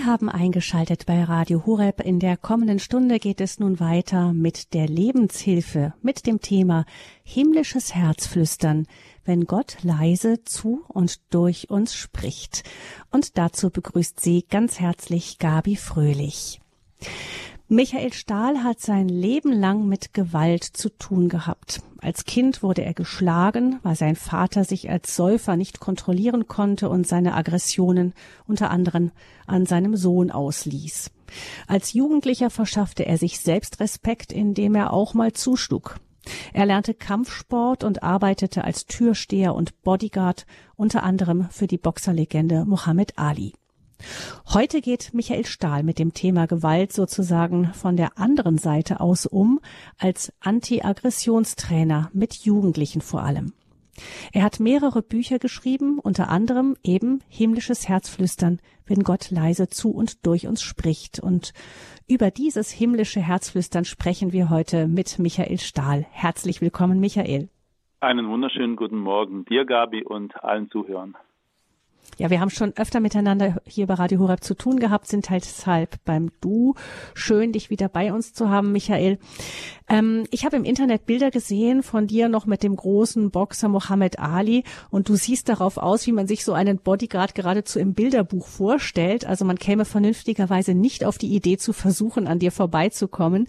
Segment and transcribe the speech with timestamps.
[0.00, 2.00] Sie haben eingeschaltet bei Radio Horeb.
[2.00, 6.86] In der kommenden Stunde geht es nun weiter mit der Lebenshilfe, mit dem Thema
[7.22, 8.86] himmlisches Herzflüstern,
[9.26, 12.62] wenn Gott leise zu und durch uns spricht.
[13.10, 16.62] Und dazu begrüßt sie ganz herzlich Gabi Fröhlich.
[17.72, 21.80] Michael Stahl hat sein Leben lang mit Gewalt zu tun gehabt.
[22.00, 27.06] Als Kind wurde er geschlagen, weil sein Vater sich als Säufer nicht kontrollieren konnte und
[27.06, 28.12] seine Aggressionen
[28.48, 29.12] unter anderem
[29.46, 31.12] an seinem Sohn ausließ.
[31.68, 36.00] Als Jugendlicher verschaffte er sich Selbstrespekt, indem er auch mal zuschlug.
[36.52, 43.16] Er lernte Kampfsport und arbeitete als Türsteher und Bodyguard, unter anderem für die Boxerlegende Muhammad
[43.16, 43.52] Ali.
[44.52, 49.60] Heute geht Michael Stahl mit dem Thema Gewalt sozusagen von der anderen Seite aus um,
[49.98, 53.52] als Anti-Aggressionstrainer mit Jugendlichen vor allem.
[54.32, 60.26] Er hat mehrere Bücher geschrieben, unter anderem eben Himmlisches Herzflüstern, wenn Gott leise zu und
[60.26, 61.20] durch uns spricht.
[61.20, 61.52] Und
[62.08, 66.06] über dieses himmlische Herzflüstern sprechen wir heute mit Michael Stahl.
[66.10, 67.48] Herzlich willkommen, Michael.
[68.00, 71.16] Einen wunderschönen guten Morgen dir, Gabi, und allen Zuhörern.
[72.20, 75.42] Ja, wir haben schon öfter miteinander hier bei Radio Horeb zu tun gehabt, sind halt
[75.42, 76.74] deshalb beim Du.
[77.14, 79.18] Schön, dich wieder bei uns zu haben, Michael.
[79.88, 84.18] Ähm, ich habe im Internet Bilder gesehen von dir noch mit dem großen Boxer Mohammed
[84.18, 88.46] Ali und du siehst darauf aus, wie man sich so einen Bodyguard geradezu im Bilderbuch
[88.46, 89.24] vorstellt.
[89.24, 93.48] Also man käme vernünftigerweise nicht auf die Idee zu versuchen, an dir vorbeizukommen.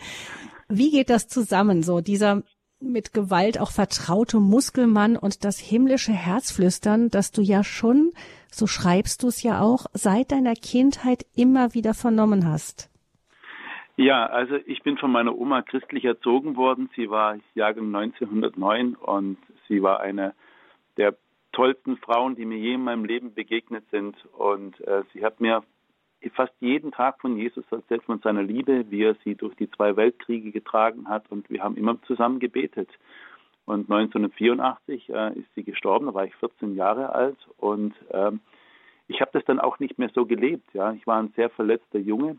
[0.70, 2.44] Wie geht das zusammen, so dieser
[2.80, 8.12] mit Gewalt auch vertraute Muskelmann und das himmlische Herzflüstern, das du ja schon
[8.52, 12.90] so schreibst du es ja auch, seit deiner Kindheit immer wieder vernommen hast.
[13.98, 16.90] Ja, also ich bin von meiner Oma christlich erzogen worden.
[16.96, 20.34] Sie war Jahrgang 1909 und sie war eine
[20.98, 21.16] der
[21.52, 24.16] tollsten Frauen, die mir je in meinem Leben begegnet sind.
[24.34, 25.64] Und äh, sie hat mir
[26.34, 29.96] fast jeden Tag von Jesus erzählt, von seiner Liebe, wie er sie durch die zwei
[29.96, 31.30] Weltkriege getragen hat.
[31.30, 32.90] Und wir haben immer zusammen gebetet.
[33.72, 38.42] Und 1984 äh, ist sie gestorben, da war ich 14 Jahre alt und ähm,
[39.08, 40.74] ich habe das dann auch nicht mehr so gelebt.
[40.74, 42.36] Ja, ich war ein sehr verletzter Junge,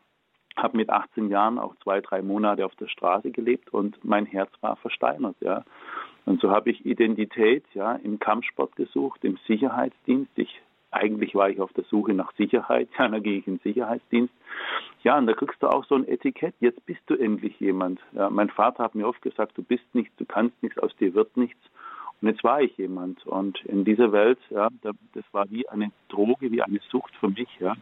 [0.58, 4.50] habe mit 18 Jahren auch zwei, drei Monate auf der Straße gelebt und mein Herz
[4.60, 5.36] war versteinert.
[5.40, 5.64] Ja,
[6.26, 10.32] und so habe ich Identität ja im Kampfsport gesucht, im Sicherheitsdienst.
[10.36, 10.60] Ich
[10.92, 14.32] eigentlich war ich auf der Suche nach Sicherheit, ja, dann gehe ich in den Sicherheitsdienst.
[15.02, 18.00] Ja, und da kriegst du auch so ein Etikett, jetzt bist du endlich jemand.
[18.12, 21.14] Ja, mein Vater hat mir oft gesagt, du bist nichts, du kannst nichts, aus dir
[21.14, 21.60] wird nichts.
[22.20, 23.26] Und jetzt war ich jemand.
[23.26, 27.48] Und in dieser Welt, ja, das war wie eine Droge, wie eine Sucht für mich,
[27.58, 27.74] ja.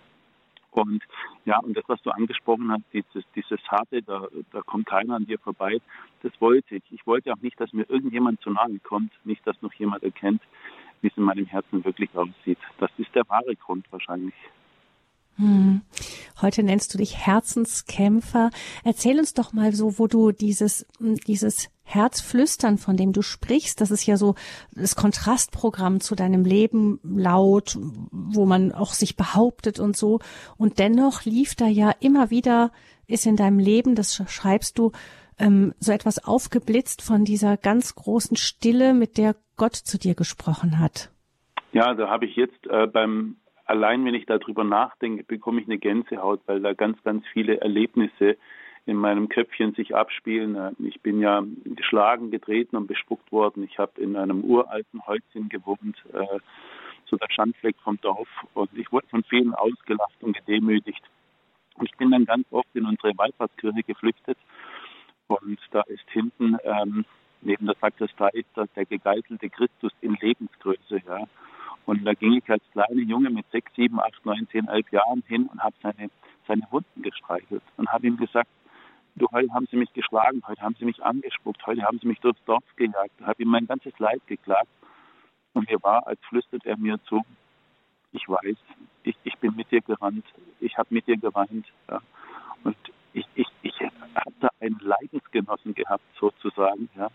[0.70, 1.02] Und
[1.44, 5.26] ja, und das, was du angesprochen hast, dieses, dieses Harte, da, da kommt keiner an
[5.26, 5.80] dir vorbei,
[6.22, 6.82] das wollte ich.
[6.90, 10.42] Ich wollte auch nicht, dass mir irgendjemand zu nahe kommt, nicht, dass noch jemand erkennt,
[11.00, 12.58] wie es in meinem Herzen wirklich aussieht.
[12.78, 14.34] Das ist der wahre Grund wahrscheinlich.
[15.36, 15.80] Hm.
[16.42, 18.50] Heute nennst du dich Herzenskämpfer.
[18.84, 23.80] Erzähl uns doch mal so, wo du dieses, hm, dieses Herzflüstern, von dem du sprichst,
[23.80, 24.34] das ist ja so
[24.72, 27.76] das Kontrastprogramm zu deinem Leben laut,
[28.10, 30.20] wo man auch sich behauptet und so.
[30.56, 32.70] Und dennoch lief da ja immer wieder,
[33.06, 34.92] ist in deinem Leben, das schreibst du,
[35.38, 40.78] ähm, so etwas aufgeblitzt von dieser ganz großen Stille, mit der Gott zu dir gesprochen
[40.78, 41.10] hat.
[41.72, 45.76] Ja, da habe ich jetzt äh, beim allein wenn ich darüber nachdenke, bekomme ich eine
[45.76, 48.38] Gänsehaut, weil da ganz, ganz viele Erlebnisse
[48.86, 50.54] in meinem Köpfchen sich abspielen.
[50.56, 53.62] Äh, ich bin ja geschlagen, getreten und bespuckt worden.
[53.62, 56.38] Ich habe in einem uralten Häuschen gewohnt, äh,
[57.04, 58.28] so der Schandfleck vom Dorf.
[58.54, 61.02] Und ich wurde von vielen ausgelacht und gedemütigt.
[61.74, 64.38] Und ich bin dann ganz oft in unsere Wallfahrtskirche geflüchtet.
[65.28, 67.04] Und da ist hinten ähm,
[67.42, 71.00] neben der Sakristei ist das der gegeißelte Christus in Lebensgröße.
[71.06, 71.26] Ja.
[71.86, 75.22] Und da ging ich als kleiner Junge mit sechs, sieben, acht, neun, zehn, elf Jahren
[75.26, 76.10] hin und habe seine,
[76.46, 78.48] seine Wunden gestreichelt und habe ihm gesagt,
[79.16, 82.20] du, heute haben sie mich geschlagen, heute haben sie mich angespuckt, heute haben sie mich
[82.20, 83.20] durchs Dorf gejagt.
[83.22, 84.68] Habe ihm mein ganzes Leid geklagt.
[85.52, 87.22] Und mir war, als flüstert er mir zu,
[88.12, 88.56] ich weiß,
[89.02, 90.24] ich, ich bin mit dir gerannt,
[90.60, 91.66] ich habe mit dir geweint.
[91.88, 92.00] Ja.
[92.64, 92.76] Und
[93.12, 93.74] ich, ich, ich
[94.40, 96.88] da einen Leidensgenossen gehabt, sozusagen.
[96.96, 97.08] Ja.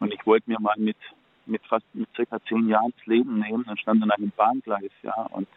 [0.00, 0.96] Und ich wollte mir mal mit,
[1.46, 5.14] mit fast mit circa zehn Jahren das Leben nehmen und stand an einem Bahngleis, ja,
[5.30, 5.48] und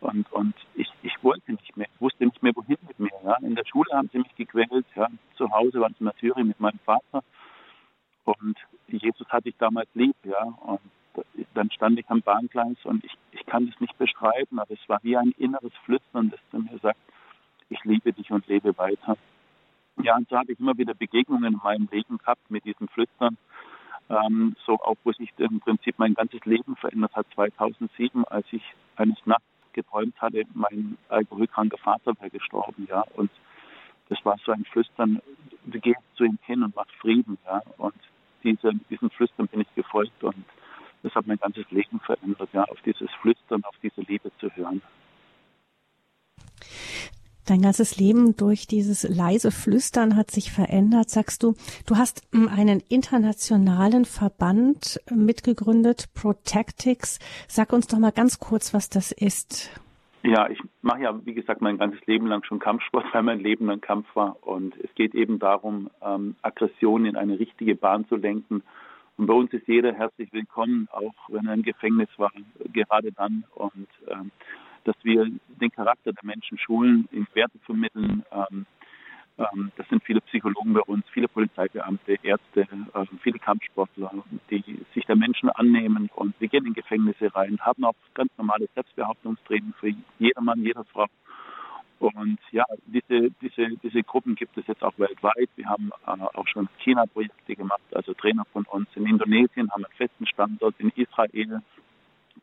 [0.00, 3.36] und und ich, ich wollte nicht mehr, wusste nicht mehr wohin mit mir, ja.
[3.42, 5.08] In der Schule haben sie mich gequält, ja.
[5.36, 7.24] Zu Hause waren sie natürlich mit meinem Vater
[8.24, 8.56] und
[8.86, 10.42] Jesus hatte ich damals lieb, ja.
[10.42, 10.80] Und
[11.54, 15.00] dann stand ich am Bahngleis und ich, ich kann das nicht beschreiben, aber es war
[15.02, 17.00] wie ein inneres Flüstern, das zu mir sagt,
[17.68, 19.16] ich liebe dich und lebe weiter.
[20.02, 23.36] Ja, und so habe ich immer wieder Begegnungen in meinem Leben gehabt mit diesem Flüstern
[24.10, 28.62] ähm, so auch wo sich im Prinzip mein ganzes Leben verändert hat 2007, als ich
[28.96, 33.04] eines Nachts geträumt hatte, mein alkoholkranker Vater wäre gestorben, ja.
[33.14, 33.30] Und
[34.08, 35.20] das war so ein Flüstern,
[35.66, 37.62] geh zu ihm hin und mach Frieden, ja.
[37.76, 37.94] Und
[38.42, 40.44] diese, diesen Flüstern bin ich gefolgt und
[41.02, 44.82] das hat mein ganzes Leben verändert, ja, auf dieses Flüstern, auf diese Liebe zu hören.
[47.48, 51.54] Dein ganzes Leben durch dieses leise Flüstern hat sich verändert, sagst du.
[51.86, 57.18] Du hast hm, einen internationalen Verband mitgegründet, Protectix.
[57.48, 59.80] Sag uns doch mal ganz kurz, was das ist.
[60.24, 63.70] Ja, ich mache ja, wie gesagt, mein ganzes Leben lang schon Kampfsport, weil mein Leben
[63.70, 64.36] ein Kampf war.
[64.42, 68.62] Und es geht eben darum, ähm, Aggression in eine richtige Bahn zu lenken.
[69.16, 72.30] Und bei uns ist jeder herzlich willkommen, auch wenn er im Gefängnis war,
[72.74, 73.44] gerade dann.
[73.54, 74.32] Und ähm,
[74.84, 75.26] dass wir
[75.60, 78.24] den Charakter der Menschen schulen, in Werte vermitteln.
[78.32, 78.66] Ähm,
[79.38, 84.10] ähm, das sind viele Psychologen bei uns, viele Polizeibeamte, Ärzte, äh, viele Kampfsportler,
[84.50, 84.62] die
[84.94, 86.10] sich der Menschen annehmen.
[86.14, 91.06] Und wir gehen in Gefängnisse rein, haben auch ganz normale Selbstbehauptungstraining für jedermann, jeder Frau.
[92.00, 95.48] Und ja, diese, diese, diese Gruppen gibt es jetzt auch weltweit.
[95.56, 98.88] Wir haben äh, auch schon China-Projekte gemacht, also Trainer von uns.
[98.94, 101.62] In Indonesien haben einen festen Standort, in Israel,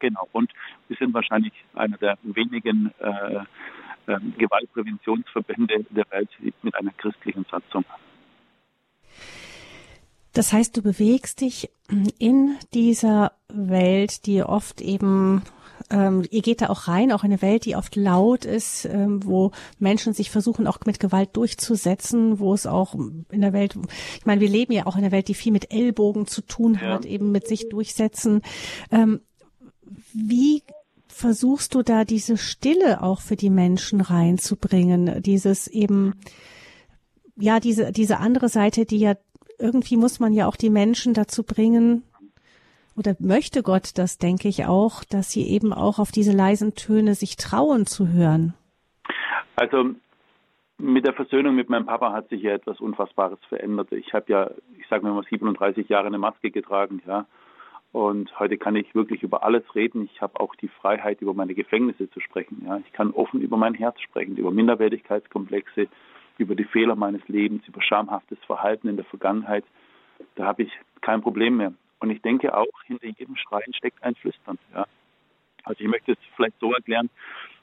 [0.05, 0.27] Genau.
[0.33, 0.51] Und
[0.87, 3.37] wir sind wahrscheinlich einer der wenigen äh,
[4.05, 6.29] äh, Gewaltpräventionsverbände der Welt
[6.61, 7.83] mit einer christlichen Satzung.
[10.33, 11.71] Das heißt, du bewegst dich
[12.19, 15.41] in dieser Welt, die oft eben,
[15.89, 19.25] ähm, ihr geht da auch rein, auch in eine Welt, die oft laut ist, ähm,
[19.25, 23.75] wo Menschen sich versuchen, auch mit Gewalt durchzusetzen, wo es auch in der Welt,
[24.19, 26.81] ich meine, wir leben ja auch in einer Welt, die viel mit Ellbogen zu tun
[26.81, 27.11] hat, ja.
[27.11, 28.41] eben mit sich durchsetzen.
[28.91, 29.21] Ähm,
[30.13, 30.63] wie
[31.07, 35.21] versuchst du da diese Stille auch für die Menschen reinzubringen?
[35.21, 36.15] Dieses eben,
[37.35, 39.15] ja, diese, diese andere Seite, die ja,
[39.57, 42.03] irgendwie muss man ja auch die Menschen dazu bringen,
[42.97, 47.15] oder möchte Gott das, denke ich auch, dass sie eben auch auf diese leisen Töne
[47.15, 48.53] sich trauen zu hören?
[49.55, 49.91] Also
[50.77, 53.91] mit der Versöhnung mit meinem Papa hat sich ja etwas Unfassbares verändert.
[53.91, 57.25] Ich habe ja, ich sage mal 37 Jahre eine Maske getragen, ja.
[57.95, 60.09] Und heute kann ich wirklich über alles reden.
[60.13, 62.63] Ich habe auch die Freiheit, über meine Gefängnisse zu sprechen.
[62.65, 65.87] Ja, ich kann offen über mein Herz sprechen, über Minderwertigkeitskomplexe,
[66.37, 69.63] über die Fehler meines Lebens, über schamhaftes Verhalten in der Vergangenheit.
[70.35, 71.71] Da habe ich kein Problem mehr.
[71.99, 74.59] Und ich denke auch, hinter jedem Schreien steckt ein Flüstern.
[74.73, 74.87] Ja.
[75.63, 77.09] Also ich möchte es vielleicht so erklären,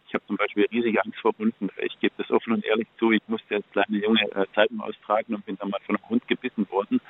[0.08, 1.68] ich habe zum Beispiel riesige Angst vor Hunden.
[1.82, 3.12] Ich gebe das offen und ehrlich zu.
[3.12, 6.26] Ich musste als kleine Junge äh, Zeitung austragen und bin dann mal von einem Hund
[6.26, 7.02] gebissen worden.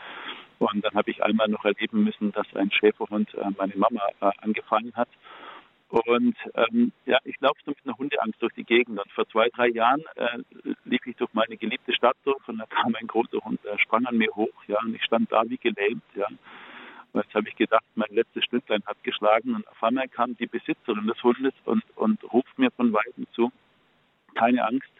[0.70, 4.30] Und dann habe ich einmal noch erleben müssen, dass ein Schäferhund äh, meine Mama äh,
[4.38, 5.08] angefallen hat.
[5.88, 8.98] Und ähm, ja, ich laufe so mit einer Hundeangst durch die Gegend.
[8.98, 10.38] Und vor zwei, drei Jahren äh,
[10.84, 14.06] lief ich durch meine geliebte Stadt durch und da kam ein großer Hund, der sprang
[14.06, 16.26] an mir hoch, ja, und ich stand da wie gelähmt, ja.
[17.12, 20.46] Und jetzt habe ich gedacht, mein letztes Stücklein hat geschlagen und auf einmal kam die
[20.46, 23.52] Besitzerin des Hundes und, und ruft mir von Weitem zu,
[24.34, 24.92] keine Angst,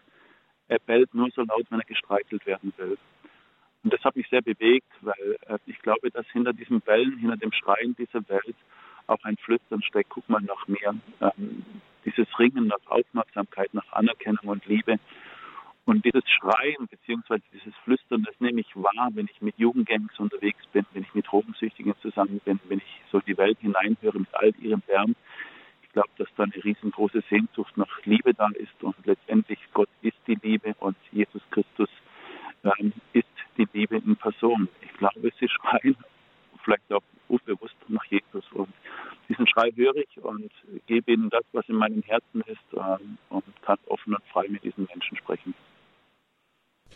[0.67, 2.97] er bellt nur so laut, wenn er gestreichelt werden will.
[3.83, 7.37] Und das hat mich sehr bewegt, weil äh, ich glaube, dass hinter diesem Bellen, hinter
[7.37, 8.55] dem Schreien dieser Welt
[9.07, 10.95] auch ein Flüstern steckt, guck mal nach mehr.
[11.21, 11.65] Ähm,
[12.05, 14.99] dieses Ringen nach Aufmerksamkeit, nach Anerkennung und Liebe.
[15.85, 17.41] Und dieses Schreien bzw.
[17.53, 21.27] dieses Flüstern, das nehme ich wahr, wenn ich mit Jugendgangs unterwegs bin, wenn ich mit
[21.27, 25.15] Drogensüchtigen zusammen bin, wenn ich so die Welt hineinhöre mit all ihrem Lärm.
[25.81, 30.17] Ich glaube, dass da eine riesengroße Sehnsucht nach Liebe da ist und letztendlich Gott ist
[30.25, 31.89] die Liebe und Jesus Christus
[32.63, 32.92] ähm,
[33.73, 34.69] in Person.
[34.81, 35.95] Ich glaube, sie schreien
[36.63, 38.43] vielleicht auch unbewusst nach Jesus.
[38.53, 38.69] Und
[39.29, 40.51] diesen Schrei höre ich und
[40.87, 44.63] gebe ihnen das, was in meinem Herzen ist ähm, und kann offen und frei mit
[44.63, 45.53] diesen Menschen sprechen.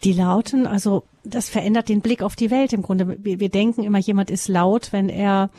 [0.04, 3.18] Die Lauten, also das verändert den Blick auf die Welt im Grunde.
[3.24, 5.50] Wir, wir denken immer, jemand ist laut, wenn er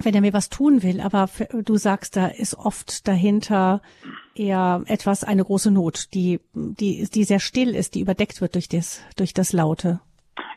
[0.00, 3.82] wenn er mir was tun will, aber du sagst, da ist oft dahinter
[4.38, 8.68] eher etwas, eine große Not, die, die, die sehr still ist, die überdeckt wird durch
[8.68, 10.00] das, durch das Laute.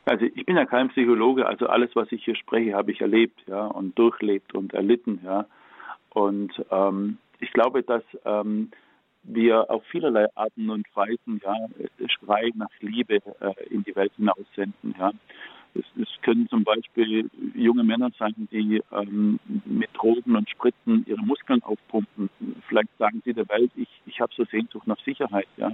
[0.05, 3.39] Also ich bin ja kein Psychologe, also alles, was ich hier spreche, habe ich erlebt,
[3.47, 5.45] ja, und durchlebt und erlitten, ja.
[6.09, 8.71] Und ähm, ich glaube, dass ähm,
[9.23, 11.55] wir auf vielerlei Arten und Weisen ja
[12.07, 15.11] Schrei nach Liebe äh, in die Welt hinaussenden, ja.
[15.73, 21.21] Es, es, können zum Beispiel junge Männer sein, die ähm, mit Drogen und Spritzen ihre
[21.21, 22.29] Muskeln aufpumpen.
[22.67, 25.47] Vielleicht sagen sie der Welt, ich, ich habe so Sehnsucht nach Sicherheit.
[25.57, 25.71] Ja.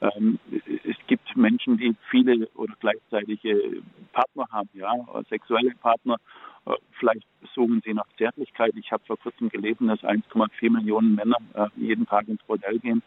[0.00, 0.38] Ähm,
[0.84, 3.82] es gibt Menschen, die viele oder gleichzeitige
[4.12, 4.92] Partner haben, ja,
[5.28, 6.16] sexuelle Partner.
[6.66, 8.72] Äh, vielleicht suchen sie nach Zärtlichkeit.
[8.76, 13.02] Ich habe vor kurzem gelesen, dass 1,4 Millionen Männer äh, jeden Tag ins Bordell gehen.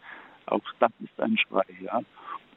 [0.46, 2.00] Auch das ist ein Schrei, ja.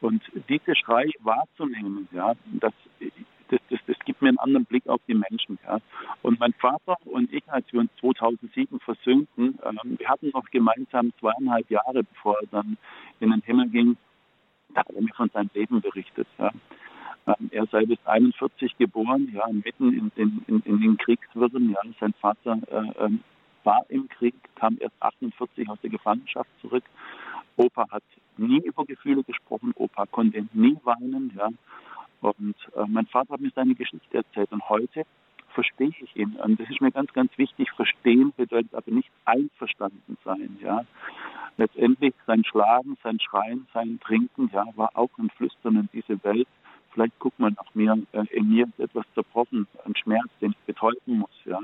[0.02, 2.74] Und diese Schrei wahrzunehmen, ja, das
[3.50, 5.60] das, das, das gibt mir einen anderen Blick auf die Menschen.
[5.66, 5.80] Ja.
[6.22, 11.14] Und mein Vater und ich, als wir uns 2007 versöhnten, ähm, wir hatten noch gemeinsam
[11.20, 12.78] zweieinhalb Jahre, bevor er dann
[13.20, 13.98] in den Himmel ging,
[14.74, 16.28] da hat er mir von seinem Leben berichtet.
[16.38, 16.52] Ja.
[17.28, 20.12] Ähm, er sei bis 41 geboren, ja, mitten in,
[20.48, 21.72] in, in, den Kriegswirren.
[21.72, 21.80] Ja.
[22.00, 23.10] Sein Vater äh, äh,
[23.64, 26.84] war im Krieg, kam erst 48 aus der Gefangenschaft zurück.
[27.58, 28.04] Opa hat
[28.38, 31.34] nie über Gefühle gesprochen, Opa konnte nie weinen.
[31.36, 31.50] Ja.
[32.38, 34.52] Und äh, mein Vater hat mir seine Geschichte erzählt.
[34.52, 35.06] Und heute
[35.54, 36.36] verstehe ich ihn.
[36.36, 37.72] Und das ist mir ganz, ganz wichtig.
[37.72, 40.58] Verstehen bedeutet aber nicht einverstanden sein.
[40.62, 40.86] Ja.
[41.58, 46.48] Letztendlich sein Schlagen, sein Schreien, sein Trinken, ja, war auch ein Flüstern in diese Welt.
[46.92, 50.66] Vielleicht guckt man nach mir, äh, in mir ist etwas zerbrochen, ein Schmerz, den ich
[50.66, 51.42] betäuben muss.
[51.46, 51.60] Ja.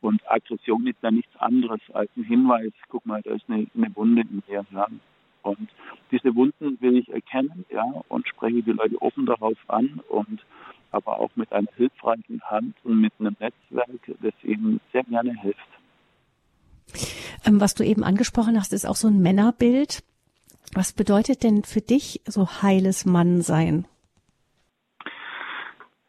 [0.00, 3.94] Und Aggression ist ja nichts anderes als ein Hinweis, guck mal, da ist eine, eine
[3.94, 4.64] Wunde in mir.
[4.72, 4.86] Ja.
[5.42, 5.68] Und
[6.12, 10.40] diese Wunden will ich erkennen, ja, und spreche die Leute offen darauf an und
[10.92, 15.58] aber auch mit einer hilfreichen Hand und mit einem Netzwerk, das ihnen sehr gerne hilft.
[17.46, 20.04] Ähm, was du eben angesprochen hast, ist auch so ein Männerbild.
[20.74, 23.86] Was bedeutet denn für dich so heiles Mannsein?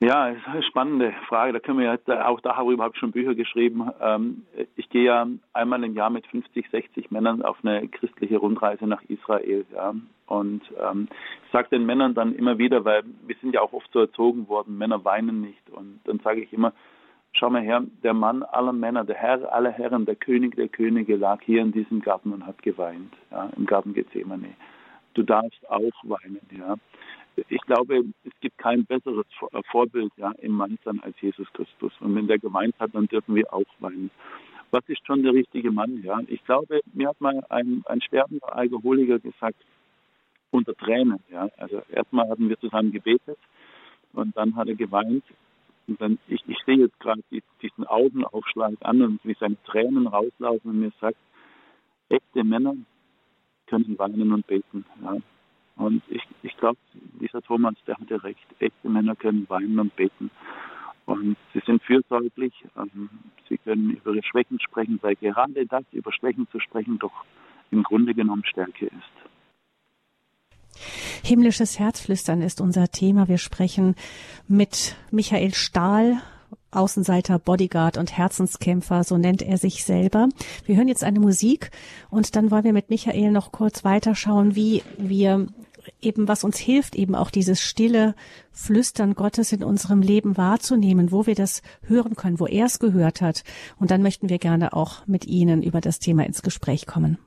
[0.04, 0.36] Ja,
[0.68, 1.54] spannende Frage.
[1.54, 3.90] Da können wir ja, auch darüber habe ich schon Bücher geschrieben.
[4.02, 4.44] Ähm,
[4.76, 9.02] ich gehe ja einmal im Jahr mit 50, 60 Männern auf eine christliche Rundreise nach
[9.04, 9.66] Israel.
[9.74, 9.96] Ja.
[10.26, 11.08] Und ähm,
[11.46, 14.50] ich sage den Männern dann immer wieder, weil wir sind ja auch oft so erzogen
[14.50, 15.70] worden, Männer weinen nicht.
[15.70, 16.74] Und dann sage ich immer,
[17.32, 21.16] schau mal her, der Mann aller Männer, der Herr aller Herren, der König der Könige
[21.16, 24.50] lag hier in diesem Garten und hat geweint, ja, im Garten Gethsemane.
[25.14, 26.76] Du darfst auch weinen, ja
[27.36, 31.94] ich glaube, es gibt kein besseres äh, Vorbild ja, im Mannsein als Jesus Christus.
[32.00, 34.12] Und wenn der gemeint hat, dann dürfen wir auch weinen.
[34.72, 36.02] Was ist schon der richtige Mann?
[36.04, 39.58] Ja, ich glaube, mir hat mal ein, ein sterbender Alkoholiker gesagt,
[40.52, 41.20] unter Tränen.
[41.32, 43.38] Ja, also erstmal hatten wir zusammen gebetet
[44.14, 45.24] und dann hat er geweint.
[45.88, 47.22] Und dann, ich, ich sehe jetzt gerade
[47.62, 51.18] diesen Augenaufschlag an und wie seine Tränen rauslaufen und mir sagt,
[52.10, 52.76] echte Männer
[53.68, 54.86] können weinen und beten.
[55.02, 55.18] Ja.
[55.76, 56.78] Und ich, ich glaube,
[57.20, 58.46] dieser Thomas, der hatte recht.
[58.60, 60.30] Echte Männer können weinen und beten.
[61.06, 62.54] Und sie sind fürsorglich.
[62.78, 63.10] Ähm,
[63.50, 67.26] sie können über ihre Schwächen sprechen, weil gerade das, über Schwächen zu sprechen, doch
[67.72, 69.24] im Grunde genommen Stärke ist.
[71.24, 73.28] Himmlisches Herzflüstern ist unser Thema.
[73.28, 73.96] Wir sprechen
[74.48, 76.22] mit Michael Stahl,
[76.72, 80.30] Außenseiter, Bodyguard und Herzenskämpfer, so nennt er sich selber.
[80.66, 81.72] Wir hören jetzt eine Musik
[82.10, 85.48] und dann wollen wir mit Michael noch kurz weiterschauen, wie wir
[86.04, 88.16] eben was uns hilft, eben auch dieses stille
[88.52, 93.22] Flüstern Gottes in unserem Leben wahrzunehmen, wo wir das hören können, wo er es gehört
[93.22, 93.44] hat.
[93.80, 97.18] Und dann möchten wir gerne auch mit Ihnen über das Thema ins Gespräch kommen.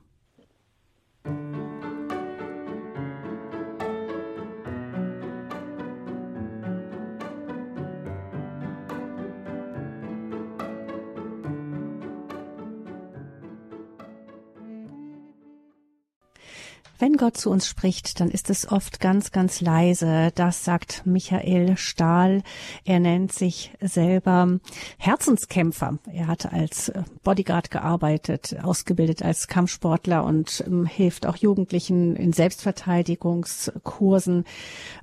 [16.99, 20.31] Wenn Gott zu uns spricht, dann ist es oft ganz, ganz leise.
[20.33, 22.41] Das sagt Michael Stahl.
[22.85, 24.57] Er nennt sich selber
[24.97, 25.99] Herzenskämpfer.
[26.11, 26.91] Er hat als
[27.23, 34.45] Bodyguard gearbeitet, ausgebildet als Kampfsportler und ähm, hilft auch Jugendlichen in Selbstverteidigungskursen,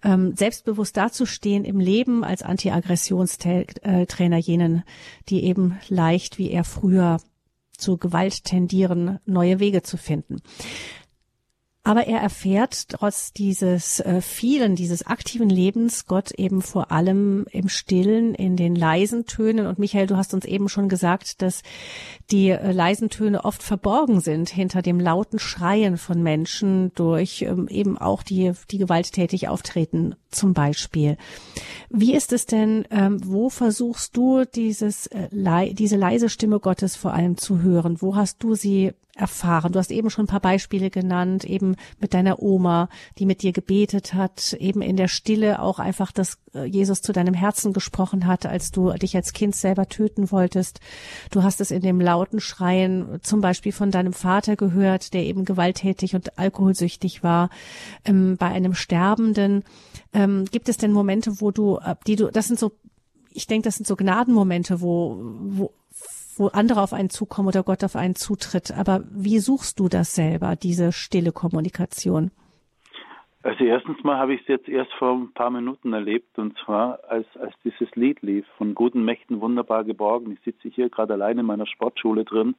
[0.03, 4.83] ähm, selbstbewusst dazustehen im Leben als Anti-Aggressionstrainer jenen,
[5.29, 7.19] die eben leicht wie er früher
[7.77, 10.43] zu Gewalt tendieren, neue Wege zu finden.
[11.87, 17.69] Aber er erfährt trotz dieses äh, vielen, dieses aktiven Lebens Gott eben vor allem im
[17.69, 19.67] Stillen, in den leisen Tönen.
[19.67, 21.63] Und Michael, du hast uns eben schon gesagt, dass
[22.31, 27.69] die äh, leisen Töne oft verborgen sind hinter dem lauten Schreien von Menschen durch ähm,
[27.69, 31.17] eben auch die, die gewalttätig auftreten zum Beispiel.
[31.91, 37.15] Wie ist es denn, ähm, wo versuchst du dieses, äh, diese leise Stimme Gottes vor
[37.15, 38.03] allem zu hören?
[38.03, 39.73] Wo hast du sie erfahren?
[39.73, 42.89] Du hast eben schon ein paar Beispiele genannt, eben mit deiner Oma,
[43.19, 47.13] die mit dir gebetet hat, eben in der Stille auch einfach, dass äh, Jesus zu
[47.13, 50.81] deinem Herzen gesprochen hat, als du dich als Kind selber töten wolltest.
[51.31, 55.45] Du hast es in dem lauten Schreien zum Beispiel von deinem Vater gehört, der eben
[55.45, 57.51] gewalttätig und alkoholsüchtig war,
[58.05, 59.63] ähm, bei einem Sterbenden.
[60.25, 62.73] Ähm, gibt es denn Momente, wo du, äh, die du, das sind so
[63.35, 65.73] ich denke, das sind so Gnadenmomente, wo, wo,
[66.37, 68.73] wo andere auf einen zukommen oder Gott auf einen zutritt.
[68.73, 72.31] Aber wie suchst du das selber, diese stille Kommunikation?
[73.43, 77.01] Also erstens mal habe ich es jetzt erst vor ein paar Minuten erlebt und zwar
[77.09, 80.33] als, als dieses Lied lief, von guten Mächten wunderbar geborgen.
[80.33, 82.55] Ich sitze hier gerade alleine in meiner Sportschule drin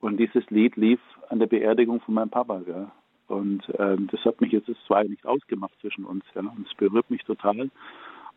[0.00, 2.62] und dieses Lied lief an der Beerdigung von meinem Papa.
[2.66, 2.90] Ja.
[3.28, 6.40] Und ähm, das hat mich jetzt zwar nicht ausgemacht zwischen uns, ja.
[6.40, 7.70] Und es berührt mich total.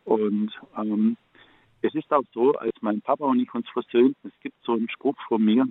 [0.05, 1.17] Und ähm,
[1.81, 4.89] es ist auch so, als mein Papa und ich uns versöhnten, es gibt so einen
[4.89, 5.67] Spruch von mir,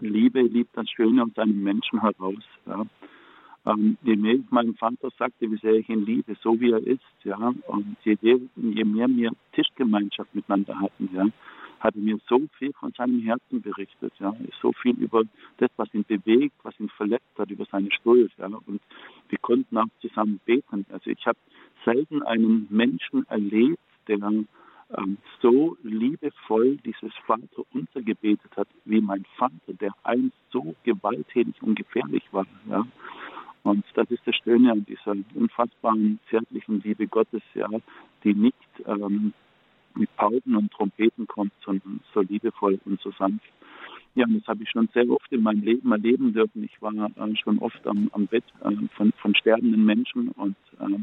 [0.00, 2.42] Liebe liebt das Schöne aus einem Menschen heraus.
[2.66, 2.84] Ja.
[3.66, 6.86] Ähm, je mehr ich meinem Vater sagte, wie sehr ich ihn liebe, so wie er
[6.86, 11.26] ist, ja, und je, je mehr wir Tischgemeinschaft miteinander hatten, ja,
[11.84, 15.22] hat mir so viel von seinem Herzen berichtet, ja, so viel über
[15.58, 18.80] das, was ihn bewegt, was ihn verletzt hat, über seine Schuld, ja, und
[19.28, 20.86] wir konnten auch zusammen beten.
[20.90, 21.38] Also ich habe
[21.84, 29.26] selten einen Menschen erlebt, der ähm, so liebevoll dieses Vater unser gebetet hat, wie mein
[29.36, 32.46] Vater, der einst so gewalttätig und gefährlich war.
[32.68, 32.86] Ja.
[33.62, 37.68] Und das ist das Schöne an dieser unfassbaren, zärtlichen Liebe Gottes, ja,
[38.22, 39.34] die nicht ähm,
[39.94, 43.44] mit Pauken und Trompeten kommt, sondern so liebevoll und so sanft.
[44.16, 46.62] Ja, und das habe ich schon sehr oft in meinem Leben erleben dürfen.
[46.62, 50.98] Ich war äh, schon oft am, am Bett äh, von, von sterbenden Menschen und äh,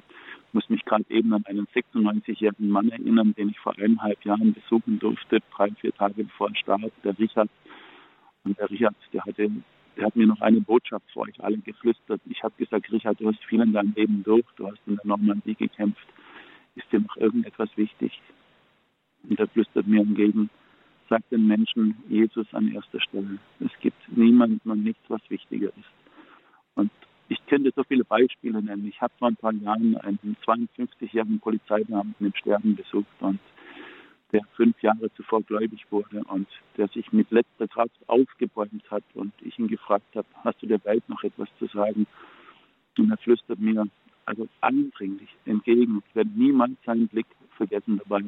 [0.53, 4.99] muss mich gerade eben an einen 96-jährigen Mann erinnern, den ich vor eineinhalb Jahren besuchen
[4.99, 7.49] durfte, drei, vier Tage bevor er starb, der Richard.
[8.45, 9.51] Und der Richard, der hatte,
[9.97, 12.21] der hat mir noch eine Botschaft vor euch alle geflüstert.
[12.29, 15.05] Ich habe gesagt, Richard, du hast viel in deinem Leben durch, du hast in der
[15.05, 16.07] Normandie gekämpft.
[16.75, 18.21] Ist dir noch irgendetwas wichtig?
[19.29, 20.49] Und er flüstert mir entgegen,
[21.09, 23.37] sagt den Menschen Jesus an erster Stelle.
[23.59, 25.91] Es gibt niemanden und nichts, was wichtiger ist.
[26.75, 26.91] Und
[27.27, 28.87] ich könnte so viele Beispiele nennen.
[28.87, 33.39] Ich habe vor ein paar Jahren einen 52-jährigen Polizeibeamten im Sterben besucht und
[34.31, 36.47] der fünf Jahre zuvor gläubig wurde und
[36.77, 40.83] der sich mit letzter Kraft aufgebäumt hat und ich ihn gefragt habe, hast du der
[40.85, 42.07] Welt noch etwas zu sagen?
[42.97, 43.87] Und er flüstert mir
[44.25, 47.25] also eindringlich entgegen, ich werde niemals seinen Blick
[47.57, 48.23] vergessen dabei.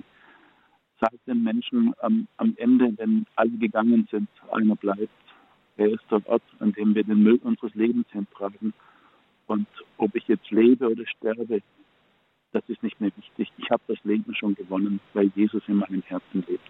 [0.99, 5.09] Sagt den Menschen am, am Ende, wenn alle gegangen sind, einer bleibt.
[5.77, 8.73] Er ist der Ort, an dem wir den Müll unseres Lebens hintragen.
[9.47, 11.61] Und ob ich jetzt lebe oder sterbe,
[12.51, 13.51] das ist nicht mehr wichtig.
[13.57, 16.69] Ich habe das Leben schon gewonnen, weil Jesus in meinem Herzen lebt.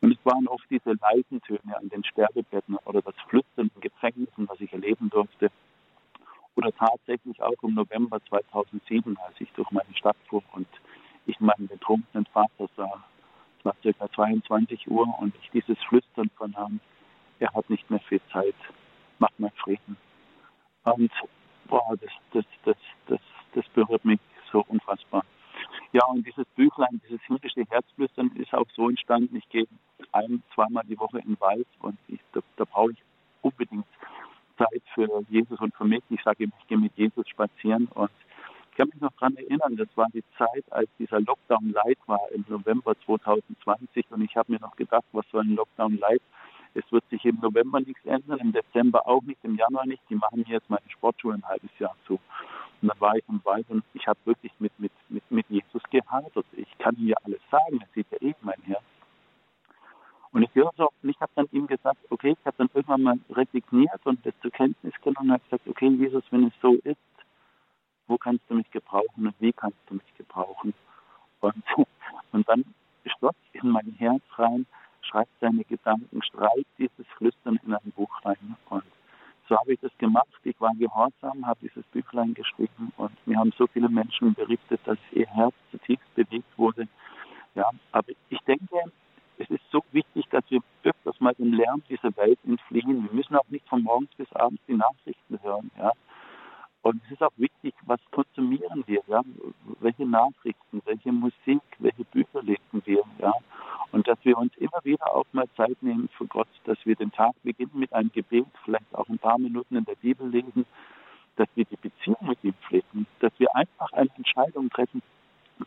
[0.00, 4.48] Und es waren oft diese leisen Töne an den Sterbebetten oder das Flüstern in Gefängnissen,
[4.48, 5.50] was ich erleben durfte.
[6.56, 10.68] Oder tatsächlich auch im November 2007, als ich durch meine Stadt fuhr und
[11.26, 13.04] ich meinen betrunkenen Vater sah.
[13.60, 14.12] Es war ca.
[14.12, 16.80] 22 Uhr und ich dieses Flüstern vernahm,
[17.38, 18.54] er hat nicht mehr viel Zeit,
[19.18, 19.96] mach mal Frieden.
[20.84, 21.12] Und
[21.66, 23.20] boah, das, das, das, das,
[23.54, 24.20] das berührt mich
[24.50, 25.24] so unfassbar.
[25.92, 29.36] Ja, und dieses Büchlein, dieses himmlische Herzflüstern ist auch so entstanden.
[29.36, 29.66] Ich gehe
[30.12, 32.98] ein, zweimal die Woche in den Wald und ich, da, da brauche ich
[33.42, 33.86] unbedingt
[34.56, 36.02] Zeit für Jesus und für mich.
[36.08, 38.10] Ich sage, ich gehe mit Jesus spazieren und
[38.70, 42.20] ich kann mich noch daran erinnern, das war die Zeit, als dieser Lockdown Light war
[42.32, 46.22] im November 2020 und ich habe mir noch gedacht, was soll ein Lockdown Light
[46.74, 50.02] es wird sich im November nichts ändern, im Dezember auch nicht, im Januar nicht.
[50.08, 52.14] Die machen jetzt meine Sportschuhe ein halbes Jahr zu.
[52.82, 55.82] Und dann war ich im Wald und ich habe wirklich mit, mit, mit, mit Jesus
[55.90, 56.46] gehadert.
[56.52, 58.82] Ich kann ja alles sagen, er sieht ja eh mein Herz.
[60.32, 63.02] Und ich höre so, und ich habe dann ihm gesagt, okay, ich habe dann irgendwann
[63.02, 66.74] mal resigniert und das zur Kenntnis genommen und habe gesagt, okay, Jesus, wenn es so
[66.84, 67.00] ist,
[68.10, 70.74] wo kannst du mich gebrauchen und wie kannst du mich gebrauchen?
[71.40, 71.54] Und,
[72.32, 72.64] und dann
[73.06, 74.66] schloss in mein Herz rein,
[75.00, 78.56] schreibt seine Gedanken, schreibt dieses Flüstern in ein Buch rein.
[78.68, 78.84] Und
[79.48, 80.26] so habe ich das gemacht.
[80.42, 84.98] Ich war gehorsam, habe dieses Büchlein geschrieben und mir haben so viele Menschen berichtet, dass
[85.12, 86.88] ihr Herz zutiefst bewegt wurde.
[87.54, 88.92] Ja, aber ich denke,
[89.38, 93.04] es ist so wichtig, dass wir öfters mal den Lärm dieser Welt entfliehen.
[93.04, 95.70] Wir müssen auch nicht von morgens bis abends die Nachrichten hören.
[95.78, 95.92] Ja.
[96.82, 99.22] Und es ist auch wichtig, was konsumieren wir, ja?
[99.80, 103.32] welche Nachrichten, welche Musik, welche Bücher lesen wir, ja?
[103.92, 107.12] Und dass wir uns immer wieder auch mal Zeit nehmen für Gott, dass wir den
[107.12, 110.64] Tag beginnen mit einem Gebet, vielleicht auch ein paar Minuten in der Bibel lesen,
[111.36, 115.02] dass wir die Beziehung mit ihm pflegen, dass wir einfach eine Entscheidung treffen,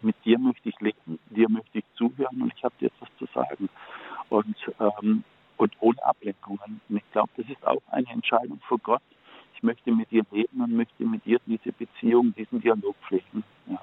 [0.01, 3.25] mit dir möchte ich leben, dir möchte ich zuhören und ich habe dir etwas zu
[3.33, 3.69] sagen.
[4.29, 5.23] Und, ähm,
[5.57, 6.81] und ohne Ablenkungen.
[6.89, 9.03] Und ich glaube, das ist auch eine Entscheidung für Gott,
[9.63, 13.43] möchte mit ihr leben und möchte mit ihr diese Beziehung, diesen Dialog pflegen.
[13.67, 13.79] Ja.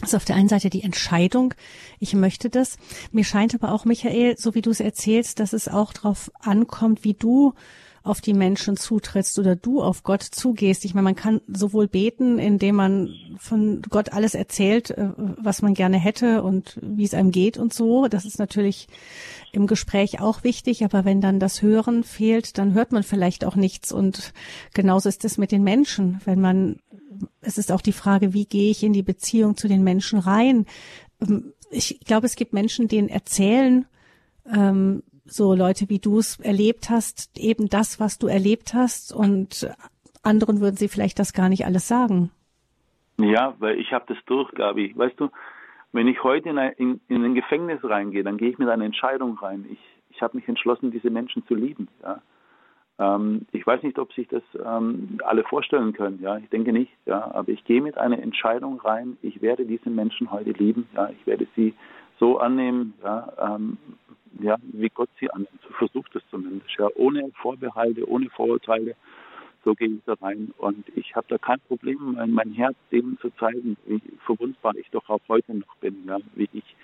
[0.00, 1.54] Das ist auf der einen Seite die Entscheidung,
[2.00, 2.78] ich möchte das.
[3.12, 7.02] Mir scheint aber auch, Michael, so wie du es erzählst, dass es auch darauf ankommt,
[7.02, 7.54] wie du
[8.06, 10.84] auf die Menschen zutrittst oder du auf Gott zugehst.
[10.84, 15.74] Ich meine, man kann sowohl beten, indem man von Gott alles erzählt, äh, was man
[15.74, 18.06] gerne hätte und wie es einem geht und so.
[18.06, 18.86] Das ist natürlich
[19.56, 23.56] im Gespräch auch wichtig, aber wenn dann das Hören fehlt, dann hört man vielleicht auch
[23.56, 23.90] nichts.
[23.90, 24.32] Und
[24.74, 26.20] genauso ist es mit den Menschen.
[26.24, 26.78] Wenn man,
[27.40, 30.66] es ist auch die Frage, wie gehe ich in die Beziehung zu den Menschen rein?
[31.20, 33.86] Ähm, ich glaube, es gibt Menschen, denen erzählen,
[34.52, 39.68] ähm, so Leute wie du es erlebt hast, eben das, was du erlebt hast und
[40.22, 42.30] anderen würden sie vielleicht das gar nicht alles sagen.
[43.18, 44.92] Ja, weil ich habe das durch, Gabi.
[44.94, 45.30] Weißt du,
[45.96, 48.84] Wenn ich heute in ein, in, in ein Gefängnis reingehe, dann gehe ich mit einer
[48.84, 49.64] Entscheidung rein.
[49.70, 49.78] Ich,
[50.10, 51.88] ich habe mich entschlossen, diese Menschen zu lieben.
[52.02, 52.20] Ja.
[52.98, 56.20] Ähm, ich weiß nicht, ob sich das ähm, alle vorstellen können.
[56.20, 56.92] Ja, ich denke nicht.
[57.06, 59.16] Ja, aber ich gehe mit einer Entscheidung rein.
[59.22, 60.86] Ich werde diese Menschen heute lieben.
[60.94, 61.72] Ja, ich werde sie
[62.20, 62.92] so annehmen.
[63.02, 63.78] Ja, ähm,
[64.38, 65.48] ja, wie Gott sie annimmt.
[65.78, 66.68] Versucht es zumindest.
[66.78, 68.96] Ja, ohne Vorbehalte, ohne Vorurteile.
[69.66, 70.54] So gehe ich da rein.
[70.58, 74.88] Und ich habe da kein Problem, mein, mein Herz denen zu zeigen, wie verwundbar ich
[74.92, 76.04] doch auch heute noch bin.
[76.06, 76.76] Ja, wie ich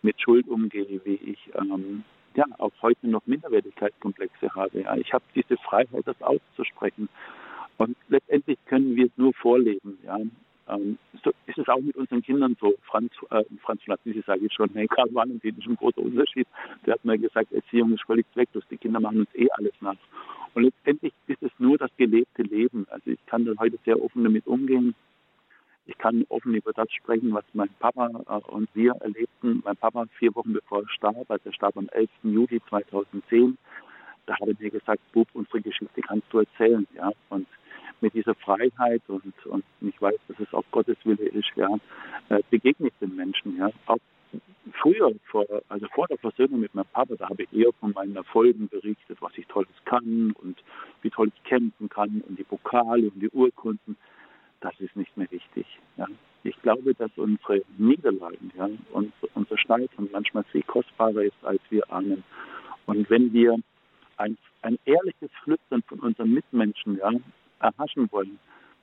[0.00, 2.02] mit Schuld umgehe, wie ich ähm,
[2.34, 4.80] ja, auch heute noch Minderwertigkeitskomplexe habe.
[4.80, 4.96] Ja.
[4.96, 7.10] Ich habe diese Freiheit, das auszusprechen.
[7.76, 9.98] Und letztendlich können wir es nur vorleben.
[10.02, 10.16] Ja.
[10.70, 12.72] Ähm, so ist es auch mit unseren Kindern so.
[12.84, 16.48] Franz, äh, Franz Flatzisi sage ich schon, hey, Karl Valentin ist ein großer Unterschied.
[16.86, 18.64] Der hat mir gesagt, Erziehung ist völlig zwecklos.
[18.70, 19.96] Die Kinder machen uns eh alles nach.
[20.54, 22.86] Und letztendlich ist es nur das gelebte Leben.
[22.90, 24.94] Also ich kann dann heute sehr offen damit umgehen.
[25.86, 29.62] Ich kann offen über das sprechen, was mein Papa äh, und wir erlebten.
[29.64, 32.08] Mein Papa vier Wochen bevor er starb, also er starb am 11.
[32.22, 33.58] Juli 2010,
[34.26, 36.86] da hat er mir gesagt, Bub, unsere Geschichte kannst du erzählen.
[36.94, 37.10] Ja?
[37.30, 37.48] Und
[38.00, 41.68] mit dieser Freiheit und, und ich weiß, dass es auch Gottes Wille ist, ja,
[42.28, 42.62] äh, ich
[43.00, 43.56] den Menschen.
[43.56, 43.70] Ja?
[43.86, 43.98] Auch
[44.80, 48.16] früher, vor, also vor der Versöhnung mit meinem Papa, da habe ich eher von meinen
[48.16, 50.62] Erfolgen berichtet, was ich Tolles kann und
[51.02, 53.96] wie toll ich kämpfen kann und die Pokale und die Urkunden
[54.60, 55.66] das ist nicht mehr wichtig.
[55.96, 56.06] Ja.
[56.42, 61.90] Ich glaube, dass unsere Niederlagen, ja, und unser Scheitern manchmal viel kostbarer ist, als wir
[61.92, 62.24] ahnen.
[62.86, 63.58] Und wenn wir
[64.16, 67.10] ein, ein ehrliches Flüstern von unseren Mitmenschen ja,
[67.60, 68.38] erhaschen wollen,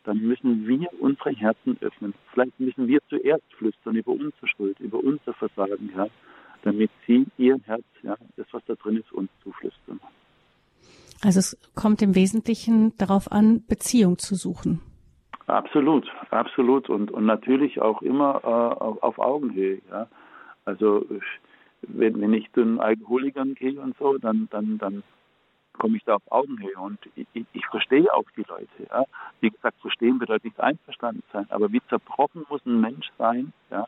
[0.08, 2.13] dann müssen wir unsere Herzen öffnen.
[2.32, 6.08] Vielleicht müssen wir zuerst flüstern über unsere Schuld, über unser Versagen, ja,
[6.63, 10.00] damit sie ihr Herz, ja, das, was da drin ist, uns zuflüstern.
[11.22, 14.80] Also es kommt im Wesentlichen darauf an, Beziehung zu suchen.
[15.48, 19.82] Absolut, absolut und, und natürlich auch immer äh, auf, auf, Augenhöhe.
[19.91, 20.08] Ja.
[20.63, 21.06] Also
[21.82, 25.04] wenn, wenn ich zu den Alkoholikern gehe und so, dann, dann, dann
[25.77, 28.67] komme ich da auf Augenhöhe und ich, ich, verstehe auch die Leute.
[28.89, 29.03] Ja.
[29.41, 33.85] Wie gesagt, verstehen bedeutet nicht einverstanden sein, aber wie zerbrochen muss ein Mensch sein, ja,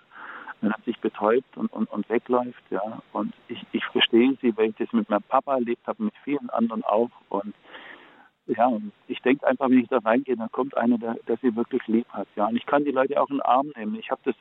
[0.62, 2.63] wenn er sich betäubt und, und, und wegläuft.
[2.69, 3.02] Ja.
[3.13, 6.49] Und ich, ich verstehe sie, weil ich das mit meinem Papa erlebt habe, mit vielen
[6.49, 7.54] anderen auch und
[8.50, 8.72] ja,
[9.08, 12.08] ich denke einfach, wenn ich da reingehe, dann kommt einer, der, der sie wirklich lieb
[12.10, 12.28] hat.
[12.36, 13.96] Ja, und ich kann die Leute auch in den Arm nehmen.
[13.96, 14.36] Ich habe das,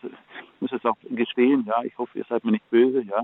[0.61, 3.23] muss es auch gestehen, ja, ich hoffe, ihr seid mir nicht böse, ja,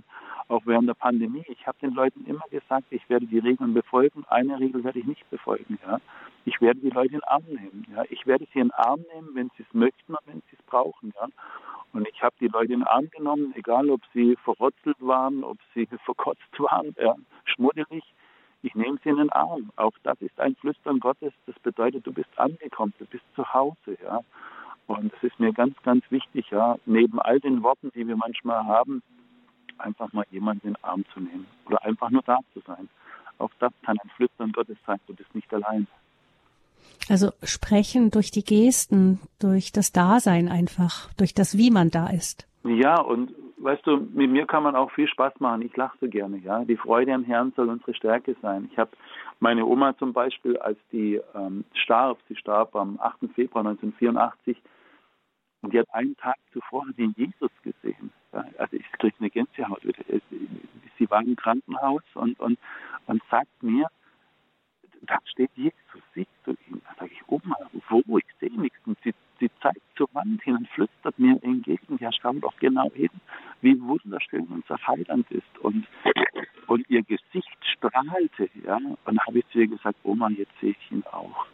[0.48, 1.44] auch während der Pandemie.
[1.48, 4.24] Ich habe den Leuten immer gesagt, ich werde die Regeln befolgen.
[4.28, 6.00] Eine Regel werde ich nicht befolgen, ja.
[6.44, 8.04] Ich werde die Leute in den Arm nehmen, ja.
[8.10, 10.62] Ich werde sie in den Arm nehmen, wenn sie es möchten und wenn sie es
[10.66, 11.28] brauchen, ja.
[11.94, 15.56] Und ich habe die Leute in den Arm genommen, egal ob sie verrotzelt waren, ob
[15.72, 18.04] sie verkotzt waren, ja, schmuddelig
[18.64, 19.70] ich nehme sie in den Arm.
[19.76, 21.34] Auch das ist ein Flüstern Gottes.
[21.46, 24.20] Das bedeutet, du bist angekommen, du bist zu Hause, ja.
[24.86, 28.64] Und es ist mir ganz, ganz wichtig, ja, neben all den Worten, die wir manchmal
[28.64, 29.02] haben,
[29.76, 32.88] einfach mal jemanden in den Arm zu nehmen oder einfach nur da zu sein.
[33.38, 34.98] Auch das kann ein Flüstern Gottes sein.
[35.06, 35.86] Du bist nicht allein.
[37.08, 42.46] Also sprechen durch die Gesten, durch das Dasein einfach, durch das, wie man da ist.
[42.64, 45.62] Ja, und weißt du, mit mir kann man auch viel Spaß machen.
[45.62, 46.64] Ich lache so gerne, ja.
[46.64, 48.68] Die Freude am Herrn soll unsere Stärke sein.
[48.72, 48.90] Ich habe
[49.38, 53.30] meine Oma zum Beispiel, als die ähm, starb, sie starb am 8.
[53.34, 54.56] Februar 1984,
[55.64, 58.12] und die hat einen Tag zuvor den Jesus gesehen.
[58.32, 58.44] Ja.
[58.58, 59.80] Also ich kriege eine Gänsehaut.
[60.98, 62.58] Sie war im Krankenhaus und, und,
[63.06, 63.88] und sagt mir,
[65.02, 65.74] da steht Jesus,
[66.14, 66.82] siehst du ihn?
[66.86, 67.56] Da sage ich, Oma,
[67.88, 68.18] wo?
[68.18, 68.78] Ich sehe nichts.
[68.84, 72.90] Und sie, sie zeigt zur Wand hin und flüstert mir entgegen, ja, schau doch genau
[72.92, 73.10] hin
[73.64, 75.58] wie wunderschön unser Heiland ist.
[75.60, 75.86] Und,
[76.66, 78.78] und ihr Gesicht strahlte, ja.
[79.04, 81.46] Und habe ich zu ihr gesagt, Oma, jetzt sehe ich ihn auch.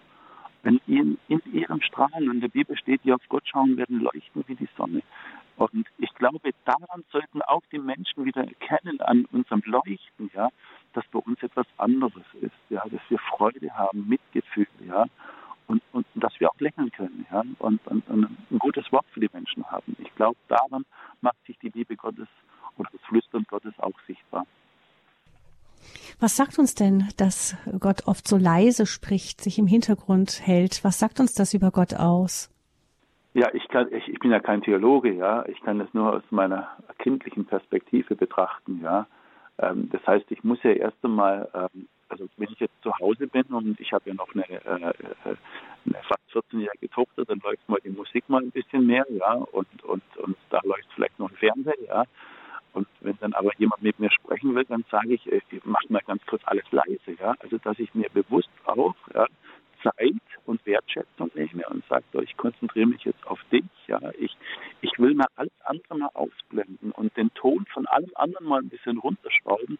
[0.62, 4.00] Wenn ihr in ihrem Strahlen, und in der Bibel steht, die auf Gott schauen werden,
[4.00, 5.02] leuchten wie die Sonne.
[5.56, 10.48] Und ich glaube, daran sollten auch die Menschen wieder erkennen, an unserem Leuchten, ja,
[10.92, 15.06] dass bei uns etwas anderes ist, ja, dass wir Freude haben, Mitgefühl, ja,
[15.70, 19.20] und, und dass wir auch lächeln können, ja, und, und, und ein gutes Wort für
[19.20, 19.96] die Menschen haben.
[19.98, 20.84] Ich glaube, daran
[21.20, 22.28] macht sich die Liebe Gottes
[22.76, 24.46] oder das Flüstern Gottes auch sichtbar.
[26.18, 30.84] Was sagt uns denn, dass Gott oft so leise spricht, sich im Hintergrund hält?
[30.84, 32.50] Was sagt uns das über Gott aus?
[33.32, 35.46] Ja, ich kann, ich, ich bin ja kein Theologe, ja.
[35.46, 39.06] Ich kann das nur aus meiner kindlichen Perspektive betrachten, ja.
[39.58, 43.26] Ähm, das heißt, ich muss ja erst einmal, ähm, also wenn ich jetzt zu Hause
[43.26, 44.90] bin und ich habe ja noch eine, äh,
[45.30, 45.36] äh
[45.86, 49.82] eine fast 14-jährige Tochter, dann läuft mal die Musik mal ein bisschen mehr, ja, und,
[49.84, 52.04] und, und da läuft vielleicht noch ein Fernseher, ja.
[52.72, 55.86] Und wenn dann aber jemand mit mir sprechen will, dann sage ich, äh, ich mache
[55.88, 57.34] mal ganz kurz alles leise, ja.
[57.40, 59.26] Also dass ich mir bewusst auch ja,
[59.82, 63.64] Zeit und Wertschätzung nehme und sage, ich konzentriere mich jetzt auf dich.
[63.86, 64.36] Ja, ich,
[64.82, 68.68] ich will mal alles andere mal ausblenden und den Ton von allem anderen mal ein
[68.68, 69.78] bisschen runterschrauben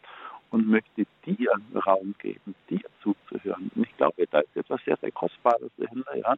[0.51, 1.53] und möchte dir
[1.87, 3.71] Raum geben, dir zuzuhören.
[3.75, 6.35] Und ich glaube, da ist etwas sehr, sehr Kostbares dahinter, ja,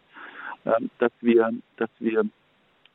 [0.65, 2.25] ähm, dass wir, dass wir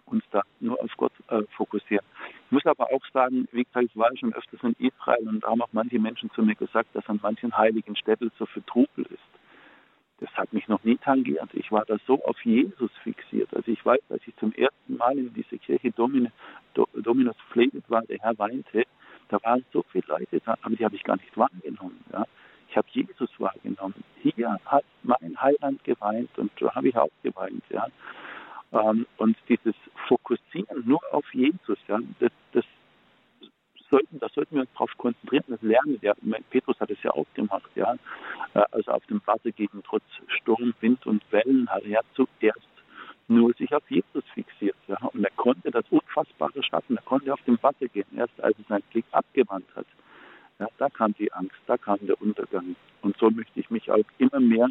[0.06, 2.06] uns da nur auf Gott äh, fokussieren.
[2.46, 5.50] Ich muss aber auch sagen, wie gesagt, ich war schon öfters in Israel und da
[5.50, 9.06] haben auch manche Menschen zu mir gesagt, dass an manchen heiligen Städten so viel Trubel
[9.06, 9.20] ist.
[10.20, 11.50] Das hat mich noch nie tangiert.
[11.54, 13.54] Ich war da so auf Jesus fixiert.
[13.54, 16.32] Also ich weiß, als ich zum ersten Mal in diese Kirche Dominus,
[16.74, 18.86] Dominus Pfleget war, der Herr weinte,
[19.30, 22.04] da waren so viele Leute da, aber die habe ich gar nicht wahrgenommen.
[22.12, 22.26] Ja.
[22.70, 24.04] Ich habe Jesus wahrgenommen.
[24.22, 27.64] Hier hat mein Heiland geweint und da habe ich auch geweint.
[27.70, 27.88] Ja.
[28.74, 29.76] Ähm, und dieses
[30.08, 32.66] Fokussieren nur auf Jesus, ja, das, das
[33.90, 35.98] sollten, da sollten wir uns darauf konzentrieren, das lernen.
[36.02, 36.14] Ja,
[36.50, 37.96] Petrus hat es ja auch gemacht, ja.
[38.54, 42.68] Äh, also auf dem Wasser gegen trotz Sturm, Wind und Wellen hat er zuerst
[43.28, 44.77] nur sich auf Jesus fixiert.
[45.18, 46.96] Und er konnte das Unfassbare schaffen.
[46.96, 48.06] Er konnte auf dem Wasser gehen.
[48.16, 49.88] Erst als er seinen Blick abgewandt hat,
[50.60, 52.76] ja, da kam die Angst, da kam der Untergang.
[53.02, 54.70] Und so möchte ich mich auch immer mehr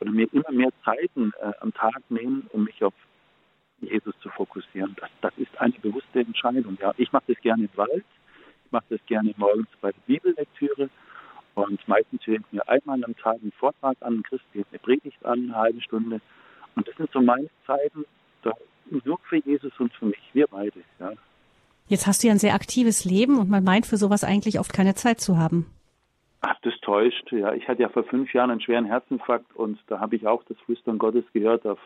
[0.00, 2.92] oder mir immer mehr Zeiten äh, am Tag nehmen, um mich auf
[3.80, 4.94] Jesus zu fokussieren.
[5.00, 6.76] Das, das ist eine bewusste Entscheidung.
[6.80, 8.04] Ja, ich mache das gerne im Wald,
[8.64, 10.90] ich mache das gerne morgens bei der Bibellektüre
[11.54, 15.24] und meistens höre ich mir einmal am Tag einen Vortrag an, Christ geht eine Predigt
[15.24, 16.20] an, eine halbe Stunde.
[16.74, 18.04] Und das sind so meine Zeiten,
[18.42, 18.52] da,
[19.04, 20.80] nur für Jesus und für mich, wir beide.
[20.98, 21.12] Ja.
[21.88, 24.72] Jetzt hast du ja ein sehr aktives Leben und man meint für sowas eigentlich oft
[24.72, 25.66] keine Zeit zu haben.
[26.40, 27.32] Ach, das täuscht.
[27.32, 30.42] Ja, ich hatte ja vor fünf Jahren einen schweren Herzinfarkt und da habe ich auch
[30.44, 31.78] das Flüstern Gottes gehört auf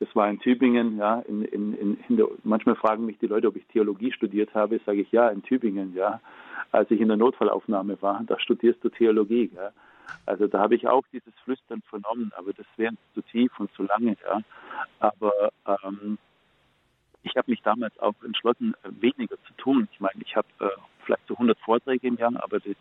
[0.00, 1.20] das war in Tübingen, ja.
[1.20, 4.80] In, in, in, in der, manchmal fragen mich die Leute, ob ich Theologie studiert habe.
[4.86, 6.20] Sage ich ja, in Tübingen, ja.
[6.70, 9.70] Als ich in der Notfallaufnahme war, da studierst du Theologie, ja.
[10.24, 13.82] Also da habe ich auch dieses Flüstern vernommen, aber das wäre zu tief und zu
[13.82, 14.40] lange, ja.
[15.00, 15.32] Aber
[15.66, 16.18] ähm,
[17.22, 19.88] ich habe mich damals auch entschlossen, weniger zu tun.
[19.92, 20.68] Ich meine, ich habe äh,
[21.04, 22.76] vielleicht so 100 Vorträge im Jahr, aber die,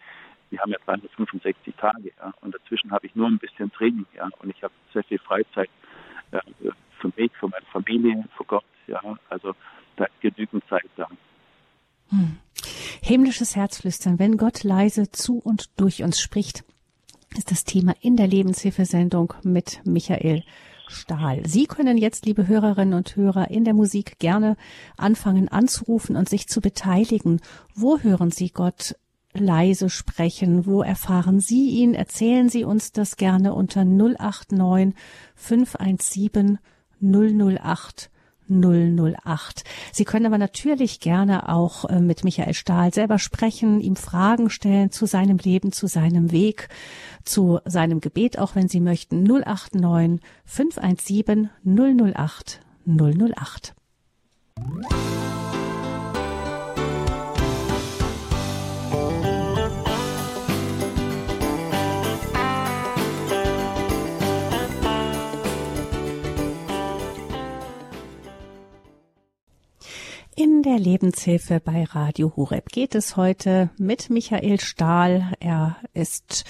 [0.52, 2.34] die haben ja 365 Tage, ja.
[2.42, 4.30] Und dazwischen habe ich nur ein bisschen Training, ja.
[4.40, 5.70] Und ich habe sehr viel Freizeit.
[6.32, 6.42] Ja,
[7.00, 8.66] für mich, für meine Familie, für Gott.
[8.88, 9.54] Ja, also
[9.96, 11.08] da ist genügend Zeit da.
[12.10, 12.38] Hm.
[13.02, 16.64] Himmlisches Herzflüstern, wenn Gott leise zu und durch uns spricht,
[17.38, 20.44] ist das Thema in der Lebenshilfesendung mit Michael
[20.90, 21.42] Stahl.
[21.46, 24.56] Sie können jetzt, liebe Hörerinnen und Hörer, in der Musik gerne
[24.98, 27.42] anfangen anzurufen und sich zu beteiligen.
[27.76, 28.96] Wo hören Sie Gott
[29.34, 30.66] leise sprechen?
[30.66, 31.94] Wo erfahren Sie ihn?
[31.94, 34.96] Erzählen Sie uns das gerne unter 089
[35.36, 36.60] 517
[37.02, 38.10] 008
[38.50, 39.64] 008.
[39.92, 44.92] Sie können aber natürlich gerne auch äh, mit Michael Stahl selber sprechen, ihm Fragen stellen
[44.92, 46.70] zu seinem Leben, zu seinem Weg,
[47.24, 49.24] zu seinem Gebet, auch wenn Sie möchten.
[49.24, 53.74] 089 517 008 008.
[70.40, 75.34] In der Lebenshilfe bei Radio Hureb geht es heute mit Michael Stahl.
[75.40, 76.46] Er ist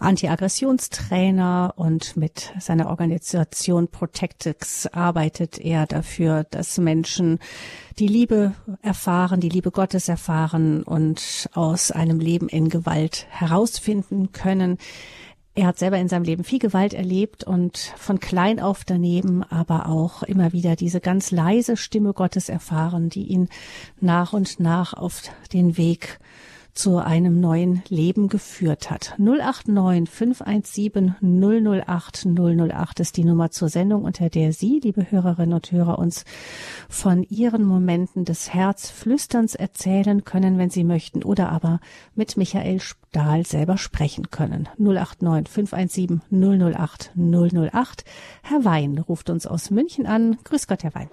[0.00, 7.38] Antiaggressionstrainer und mit seiner Organisation Protectix arbeitet er dafür, dass Menschen
[7.98, 14.78] die Liebe erfahren, die Liebe Gottes erfahren und aus einem Leben in Gewalt herausfinden können.
[15.56, 19.88] Er hat selber in seinem Leben viel Gewalt erlebt und von klein auf daneben aber
[19.88, 23.48] auch immer wieder diese ganz leise Stimme Gottes erfahren, die ihn
[23.98, 25.22] nach und nach auf
[25.54, 26.18] den Weg
[26.76, 29.14] zu einem neuen Leben geführt hat.
[29.18, 35.72] 089 517 008 008 ist die Nummer zur Sendung, unter der Sie, liebe Hörerinnen und
[35.72, 36.24] Hörer, uns
[36.88, 41.80] von Ihren Momenten des Herzflüsterns erzählen können, wenn Sie möchten, oder aber
[42.14, 44.68] mit Michael Stahl selber sprechen können.
[44.78, 48.04] 089 517 008 008.
[48.42, 50.36] Herr Wein ruft uns aus München an.
[50.44, 51.08] Grüß Gott, Herr Wein.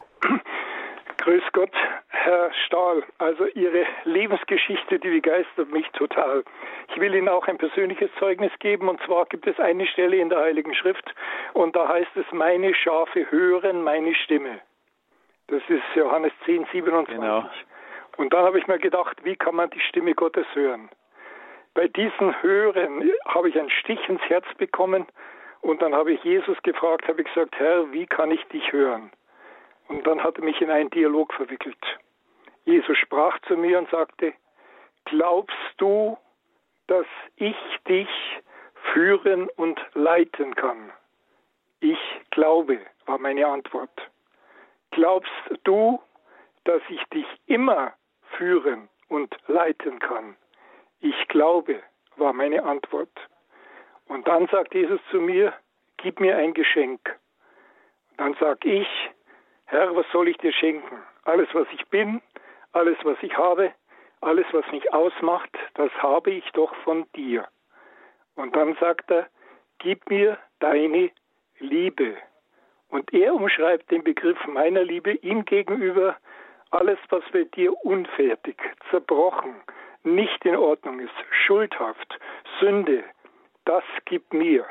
[1.24, 1.72] Grüß Gott,
[2.10, 3.02] Herr Stahl.
[3.18, 6.44] Also Ihre Lebensgeschichte, die begeistert mich total.
[6.90, 8.90] Ich will Ihnen auch ein persönliches Zeugnis geben.
[8.90, 11.16] Und zwar gibt es eine Stelle in der Heiligen Schrift
[11.54, 14.60] und da heißt es, meine Schafe hören meine Stimme.
[15.48, 17.16] Das ist Johannes 10, 27.
[17.16, 17.50] Genau.
[18.18, 20.90] Und dann habe ich mir gedacht, wie kann man die Stimme Gottes hören?
[21.74, 25.06] Bei diesem Hören habe ich einen Stich ins Herz bekommen
[25.62, 29.10] und dann habe ich Jesus gefragt, habe ich gesagt, Herr, wie kann ich dich hören?
[29.88, 31.78] Und dann hat er mich in einen Dialog verwickelt.
[32.66, 34.34] Jesus sprach zu mir und sagte,
[35.06, 36.18] glaubst du,
[36.88, 38.10] dass ich dich
[38.94, 40.92] führen und leiten kann?
[41.80, 42.00] Ich
[42.32, 43.92] glaube, war meine Antwort.
[44.92, 45.32] Glaubst
[45.64, 46.00] du,
[46.64, 47.94] dass ich dich immer
[48.38, 50.38] führen und leiten kann?
[51.02, 51.82] Ich glaube,
[52.16, 53.12] war meine Antwort.
[54.08, 55.54] Und dann sagt Jesus zu mir,
[55.98, 57.20] gib mir ein Geschenk.
[58.18, 58.88] Dann sag ich,
[59.66, 60.98] Herr, was soll ich dir schenken?
[61.24, 62.22] Alles, was ich bin,
[62.74, 63.74] alles, was ich habe,
[64.22, 67.48] alles, was mich ausmacht, das habe ich doch von dir.
[68.36, 69.28] Und dann sagt er,
[69.80, 71.12] gib mir deine
[71.60, 72.18] Liebe.
[72.90, 76.18] Und er umschreibt den Begriff meiner Liebe ihm gegenüber
[76.72, 78.58] alles, was bei dir unfertig,
[78.90, 79.56] zerbrochen,
[80.04, 81.14] nicht in Ordnung ist,
[81.46, 82.20] schuldhaft,
[82.60, 83.04] Sünde,
[83.66, 84.66] das gib mir.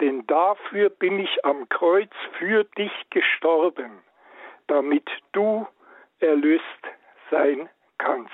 [0.00, 4.02] Denn dafür bin ich am Kreuz für dich gestorben,
[4.66, 5.66] damit du
[6.20, 6.62] erlöst
[7.30, 8.30] sein kannst,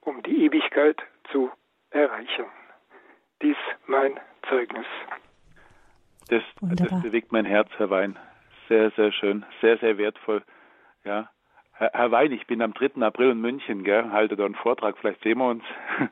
[0.00, 1.50] um die Ewigkeit zu
[1.90, 2.46] erreichen.
[3.42, 4.86] Dies mein Zeugnis.
[6.28, 8.18] Das, das bewegt mein Herz, Herr Wein.
[8.68, 10.42] Sehr, sehr schön, sehr, sehr wertvoll.
[11.04, 11.30] Ja,
[11.72, 13.02] Herr, Herr Wein, ich bin am 3.
[13.02, 14.10] April in München, gell?
[14.10, 15.64] halte da einen Vortrag, vielleicht sehen wir uns.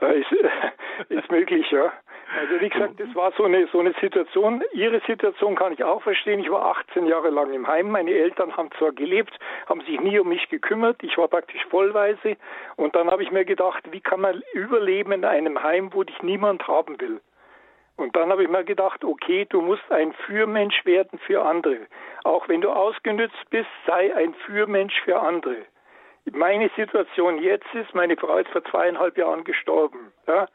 [0.00, 0.26] Ja, ist,
[1.08, 1.92] ist möglich, ja.
[2.40, 4.62] Also wie gesagt, das war so eine, so eine Situation.
[4.72, 6.40] Ihre Situation kann ich auch verstehen.
[6.40, 7.90] Ich war 18 Jahre lang im Heim.
[7.90, 11.02] Meine Eltern haben zwar gelebt, haben sich nie um mich gekümmert.
[11.02, 12.36] Ich war praktisch vollweise.
[12.76, 16.22] Und dann habe ich mir gedacht, wie kann man überleben in einem Heim, wo dich
[16.22, 17.20] niemand haben will?
[17.96, 21.86] Und dann habe ich mir gedacht, okay, du musst ein Fürmensch werden für andere.
[22.24, 25.58] Auch wenn du ausgenützt bist, sei ein Fürmensch für andere.
[26.32, 30.12] Meine Situation jetzt ist, meine Frau ist vor zweieinhalb Jahren gestorben.
[30.26, 30.48] Ja?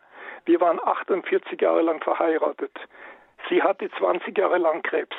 [0.50, 2.72] Wir waren 48 Jahre lang verheiratet.
[3.50, 5.16] Sie hatte 20 Jahre lang Krebs.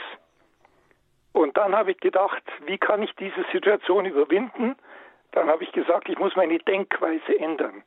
[1.33, 4.75] Und dann habe ich gedacht, wie kann ich diese Situation überwinden?
[5.31, 7.85] Dann habe ich gesagt, ich muss meine Denkweise ändern.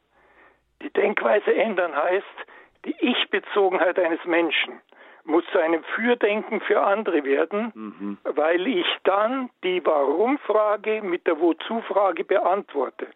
[0.81, 2.37] Die Denkweise ändern heißt,
[2.85, 4.79] die Ich-Bezogenheit eines Menschen
[5.25, 8.17] muss zu einem Fürdenken für andere werden, mhm.
[8.23, 13.07] weil ich dann die Warum-Frage mit der Wozu-Frage beantworte.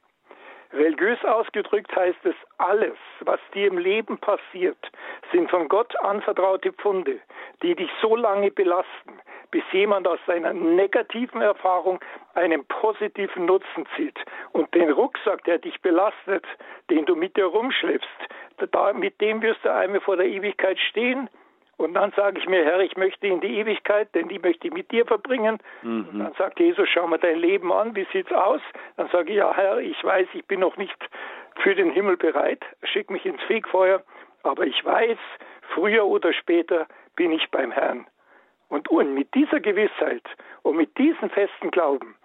[0.73, 4.77] Religiös ausgedrückt heißt es, alles, was dir im Leben passiert,
[5.32, 7.19] sind von Gott anvertraute Pfunde,
[7.63, 9.19] die dich so lange belasten,
[9.51, 11.99] bis jemand aus seiner negativen Erfahrung
[12.34, 14.19] einen positiven Nutzen zieht.
[14.51, 16.45] Und den Rucksack, der dich belastet,
[16.89, 18.08] den du mit dir rumschleppst,
[18.95, 21.30] mit dem wirst du einmal vor der Ewigkeit stehen
[21.78, 24.74] und dann sage ich mir, Herr, ich möchte in die Ewigkeit, denn die möchte ich
[24.74, 25.60] mit dir verbringen.
[25.84, 26.08] Mhm.
[26.12, 28.62] Und dann sagt Jesus, schau mal dein Leben an, wie sieht's aus?
[28.98, 30.98] Dann sage ich, ja, Herr, ich weiß, ich bin noch nicht
[31.62, 34.02] für den Himmel bereit, schick mich ins Fegfeuer,
[34.44, 35.18] aber ich weiß,
[35.74, 38.08] früher oder später bin ich beim Herrn.
[38.70, 40.24] Und, und mit dieser Gewissheit
[40.63, 42.16] und mit diesem festen Glauben,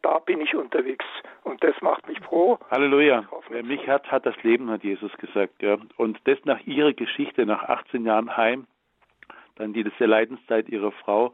[0.00, 1.04] da bin ich unterwegs.
[1.44, 2.58] Und das macht mich froh.
[2.70, 3.24] Halleluja.
[3.50, 5.62] Wer mich hat, hat das Leben, hat Jesus gesagt.
[5.62, 5.76] Ja.
[5.96, 8.66] Und das nach ihrer Geschichte, nach 18 Jahren Heim,
[9.62, 11.32] dann die diese Leidenszeit ihrer Frau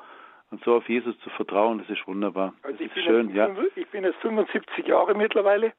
[0.51, 2.55] und so auf Jesus zu vertrauen, das ist wunderbar.
[2.63, 3.51] Also das ist schön, ja.
[3.75, 5.73] Ich bin jetzt 75 Jahre mittlerweile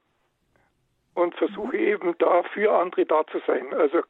[1.14, 3.74] und versuche eben da für andere da zu sein.
[3.74, 4.02] Also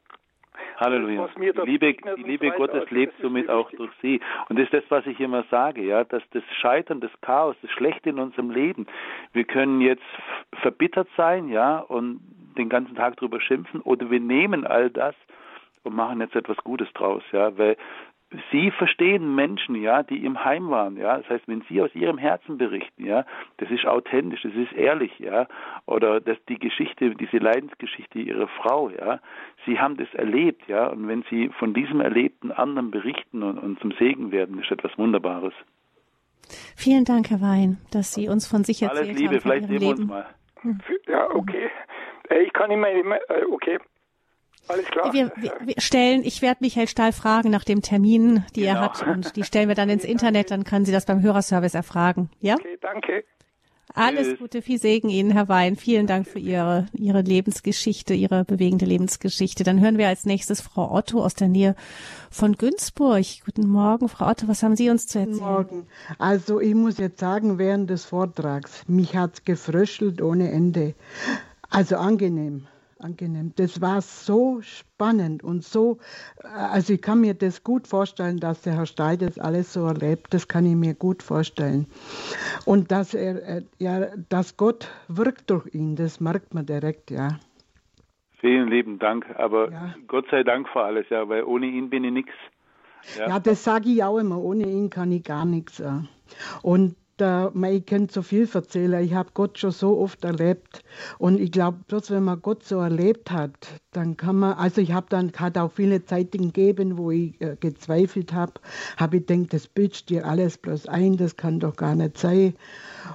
[0.76, 1.28] Halleluja.
[1.36, 4.20] Die Liebe, die Liebe Gottes also lebt somit auch durch sie.
[4.48, 7.70] Und das ist das, was ich immer sage, ja, dass das Scheitern, das Chaos, das
[7.70, 8.86] Schlechte in unserem Leben,
[9.32, 10.02] wir können jetzt
[10.60, 12.20] verbittert sein, ja, und
[12.58, 15.14] den ganzen Tag drüber schimpfen, oder wir nehmen all das
[15.82, 17.76] und machen jetzt etwas Gutes draus, ja, weil
[18.52, 21.18] Sie verstehen Menschen, ja, die im Heim waren, ja.
[21.18, 23.24] Das heißt, wenn Sie aus Ihrem Herzen berichten, ja,
[23.56, 25.48] das ist authentisch, das ist ehrlich, ja.
[25.86, 29.18] Oder dass die Geschichte, diese Leidensgeschichte Ihrer Frau, ja.
[29.66, 30.86] Sie haben das erlebt, ja.
[30.86, 34.96] Und wenn Sie von diesem Erlebten anderen berichten und, und zum Segen werden, ist etwas
[34.96, 35.54] Wunderbares.
[36.76, 39.40] Vielen Dank, Herr Wein, dass Sie uns von sich erzählt Alles Liebe, haben.
[39.40, 40.26] vielleicht sehen wir uns mal.
[41.08, 41.68] Ja, okay.
[42.28, 43.78] Äh, ich kann immer, äh, okay.
[44.68, 45.12] Alles klar.
[45.12, 48.72] Wir, wir, wir stellen, ich werde Michael Stahl fragen nach dem Termin, die genau.
[48.72, 51.74] er hat, und die stellen wir dann ins Internet, dann können Sie das beim Hörerservice
[51.74, 52.30] erfragen.
[52.40, 52.54] Ja?
[52.54, 53.24] Okay, danke.
[53.94, 54.38] Alles Tschüss.
[54.38, 55.76] Gute, viel Segen Ihnen, Herr Wein.
[55.76, 59.64] Vielen Dank für Ihre, Ihre Lebensgeschichte, Ihre bewegende Lebensgeschichte.
[59.64, 61.74] Dann hören wir als nächstes Frau Otto aus der Nähe
[62.30, 63.24] von Günzburg.
[63.44, 64.46] Guten Morgen, Frau Otto.
[64.46, 65.38] Was haben Sie uns zu erzählen?
[65.38, 65.86] Guten Morgen.
[66.18, 70.94] Also, ich muss jetzt sagen, während des Vortrags, mich hat's gefröschelt ohne Ende.
[71.68, 72.66] Also angenehm
[73.00, 73.52] angenehm.
[73.56, 75.98] Das war so spannend und so,
[76.42, 79.86] äh, also ich kann mir das gut vorstellen, dass der Herr Stein das alles so
[79.86, 81.86] erlebt, das kann ich mir gut vorstellen.
[82.64, 87.38] Und dass er, äh, ja, dass Gott wirkt durch ihn, das merkt man direkt, ja.
[88.40, 89.94] Vielen lieben Dank, aber ja.
[90.06, 92.32] Gott sei Dank für alles, ja, weil ohne ihn bin ich nichts.
[93.18, 93.28] Ja.
[93.28, 95.82] ja, das sage ich auch immer, ohne ihn kann ich gar nichts.
[96.62, 99.04] Und da, ich könnte so viel erzählen.
[99.04, 100.82] Ich habe Gott schon so oft erlebt.
[101.18, 104.92] Und ich glaube, bloß wenn man Gott so erlebt hat, dann kann man, also ich
[104.92, 108.54] habe dann, hat auch viele Zeiten gegeben, wo ich äh, gezweifelt habe,
[108.96, 112.54] habe ich gedacht, das bildest dir alles bloß ein, das kann doch gar nicht sein.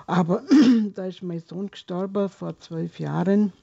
[0.07, 0.43] Aber
[0.95, 3.53] da ist mein Sohn gestorben vor zwölf Jahren.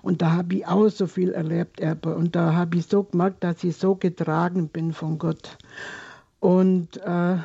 [0.00, 2.16] Und da habe ich auch so viel erlebt, Erbe.
[2.16, 5.58] Und da habe ich so gemerkt, dass ich so getragen bin von Gott.
[6.40, 7.36] Und äh,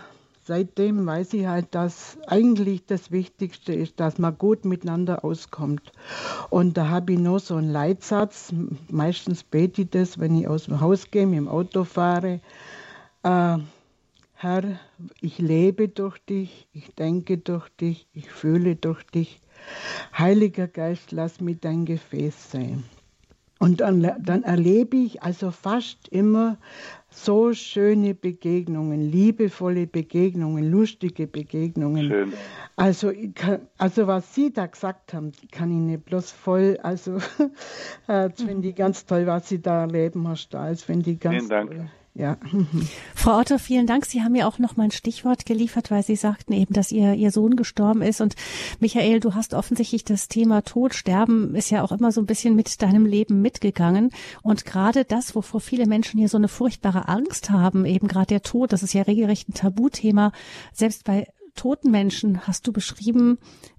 [0.47, 5.91] seitdem weiß ich halt, dass eigentlich das Wichtigste ist, dass man gut miteinander auskommt.
[6.49, 8.53] Und da habe ich noch so einen Leitsatz.
[8.89, 12.39] Meistens bete ich das, wenn ich aus dem Haus gehe, mit dem Auto fahre.
[13.23, 13.57] Äh,
[14.35, 14.79] Herr,
[15.19, 19.41] ich lebe durch dich, ich denke durch dich, ich fühle durch dich.
[20.17, 22.83] Heiliger Geist, lass mich dein Gefäß sein.
[23.59, 26.57] Und dann, dann erlebe ich also fast immer
[27.09, 32.07] so schöne Begegnungen, liebevolle Begegnungen, lustige Begegnungen.
[32.07, 32.33] Schön.
[32.75, 37.17] Also, kann, also was Sie da gesagt haben, kann ich nicht bloß voll, also
[38.07, 41.37] das finde ich ganz toll, was Sie da erleben, Herr Stahl, das finde ich ganz
[41.37, 41.71] Vielen Dank.
[41.71, 41.89] toll.
[42.17, 42.37] Ja.
[43.15, 44.05] Frau Otto, vielen Dank.
[44.05, 47.13] Sie haben mir auch noch mal ein Stichwort geliefert, weil Sie sagten eben, dass Ihr,
[47.13, 48.21] Ihr Sohn gestorben ist.
[48.21, 48.35] Und
[48.79, 52.55] Michael, du hast offensichtlich das Thema Tod, Sterben ist ja auch immer so ein bisschen
[52.55, 54.09] mit deinem Leben mitgegangen.
[54.41, 58.41] Und gerade das, wovor viele Menschen hier so eine furchtbare Angst haben, eben gerade der
[58.41, 60.31] Tod, das ist ja regelrecht ein Tabuthema.
[60.73, 63.37] Selbst bei toten Menschen hast du beschrieben,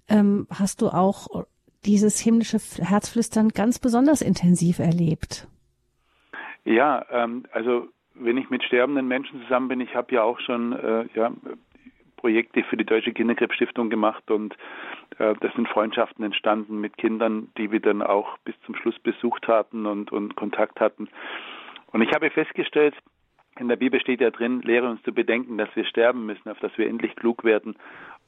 [0.09, 1.45] ähm, hast du auch
[1.84, 5.49] dieses himmlische Herzflüstern ganz besonders intensiv erlebt.
[6.64, 7.89] Ja, ähm, also
[8.21, 11.33] wenn ich mit sterbenden Menschen zusammen bin, ich habe ja auch schon äh, ja,
[12.16, 14.55] Projekte für die Deutsche Kinderkrebsstiftung gemacht und
[15.19, 19.49] äh, das sind Freundschaften entstanden mit Kindern, die wir dann auch bis zum Schluss besucht
[19.49, 21.09] hatten und, und Kontakt hatten.
[21.93, 22.95] Und ich habe festgestellt,
[23.59, 26.59] in der Bibel steht ja drin, lehre uns zu bedenken, dass wir sterben müssen, auf
[26.61, 27.77] dass wir endlich klug werden.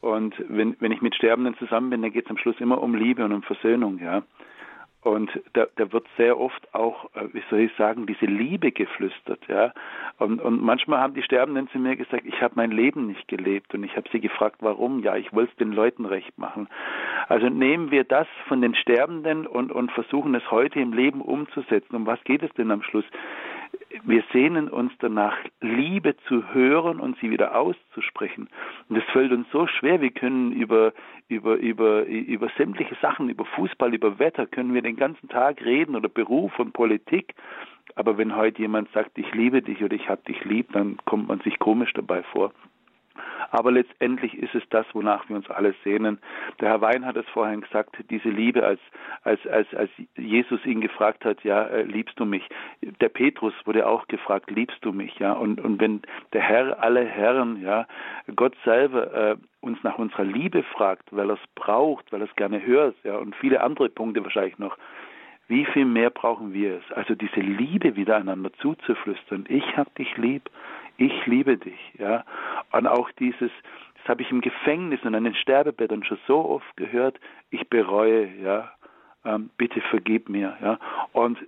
[0.00, 2.94] Und wenn, wenn ich mit Sterbenden zusammen bin, dann geht es am Schluss immer um
[2.94, 4.22] Liebe und um Versöhnung, ja.
[5.02, 9.40] Und da, da wird sehr oft auch, äh, wie soll ich sagen, diese Liebe geflüstert,
[9.48, 9.72] ja.
[10.18, 13.74] Und, und manchmal haben die Sterbenden zu mir gesagt, ich habe mein Leben nicht gelebt.
[13.74, 15.02] Und ich habe sie gefragt, warum?
[15.02, 16.68] Ja, ich wollte es den Leuten recht machen.
[17.28, 21.96] Also nehmen wir das von den Sterbenden und, und versuchen es heute im Leben umzusetzen.
[21.96, 23.06] Um was geht es denn am Schluss?
[24.04, 28.48] Wir sehnen uns danach, Liebe zu hören und sie wieder auszusprechen.
[28.88, 30.00] Und das fällt uns so schwer.
[30.00, 30.92] Wir können über,
[31.28, 35.96] über, über, über sämtliche Sachen, über Fußball, über Wetter, können wir den ganzen Tag reden
[35.96, 37.34] oder Beruf und Politik.
[37.96, 41.28] Aber wenn heute jemand sagt, ich liebe dich oder ich hab dich lieb, dann kommt
[41.28, 42.52] man sich komisch dabei vor.
[43.50, 46.18] Aber letztendlich ist es das, wonach wir uns alle sehnen.
[46.60, 48.80] Der Herr Wein hat es vorhin gesagt, diese Liebe, als,
[49.22, 52.48] als, als, als Jesus ihn gefragt hat, ja, äh, liebst du mich?
[53.00, 55.18] Der Petrus wurde auch gefragt, liebst du mich?
[55.18, 57.86] Ja, und, und wenn der Herr alle Herren, ja,
[58.36, 62.36] Gott selber äh, uns nach unserer Liebe fragt, weil er es braucht, weil er es
[62.36, 64.78] gerne hört, ja, und viele andere Punkte wahrscheinlich noch,
[65.48, 66.92] wie viel mehr brauchen wir es?
[66.92, 69.46] Also diese Liebe wieder einander zuzuflüstern.
[69.48, 70.48] Ich hab dich lieb
[71.00, 72.24] ich liebe dich, ja.
[72.72, 73.50] Und auch dieses,
[73.96, 77.18] das habe ich im Gefängnis und an den Sterbebetten schon so oft gehört,
[77.50, 78.70] ich bereue, ja.
[79.24, 80.78] Ähm, bitte vergib mir, ja.
[81.12, 81.38] Und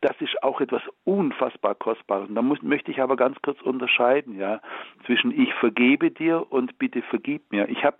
[0.00, 2.28] das ist auch etwas unfassbar Kostbares.
[2.28, 4.60] Und da muss, möchte ich aber ganz kurz unterscheiden, ja,
[5.06, 7.68] zwischen ich vergebe dir und bitte vergib mir.
[7.68, 7.98] Ich habe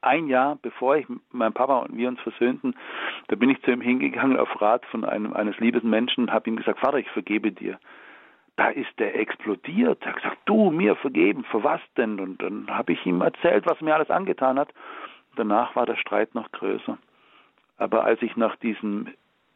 [0.00, 2.74] ein Jahr, bevor ich mein Papa und wir uns versöhnten,
[3.28, 6.48] da bin ich zu ihm hingegangen auf Rat von einem eines lieben Menschen und habe
[6.48, 7.78] ihm gesagt, Vater, ich vergebe dir
[8.56, 10.02] da ist der explodiert.
[10.02, 12.20] Er hat gesagt, du, mir vergeben, für was denn?
[12.20, 14.72] Und dann habe ich ihm erzählt, was mir alles angetan hat.
[15.36, 16.98] Danach war der Streit noch größer.
[17.78, 19.08] Aber als ich nach diesem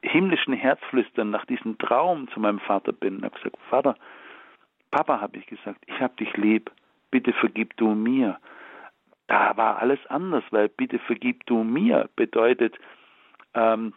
[0.03, 3.97] himmlischen Herzflüstern, nach diesem Traum zu meinem Vater bin, habe gesagt, Vater,
[4.91, 6.71] Papa, habe ich gesagt, ich habe dich lieb,
[7.11, 8.39] bitte vergib du mir.
[9.27, 12.79] Da war alles anders, weil bitte vergib du mir bedeutet,
[13.55, 13.93] ähm,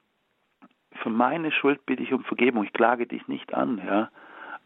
[1.04, 4.10] für meine Schuld bitte ich um Vergebung, ich klage dich nicht an, ja.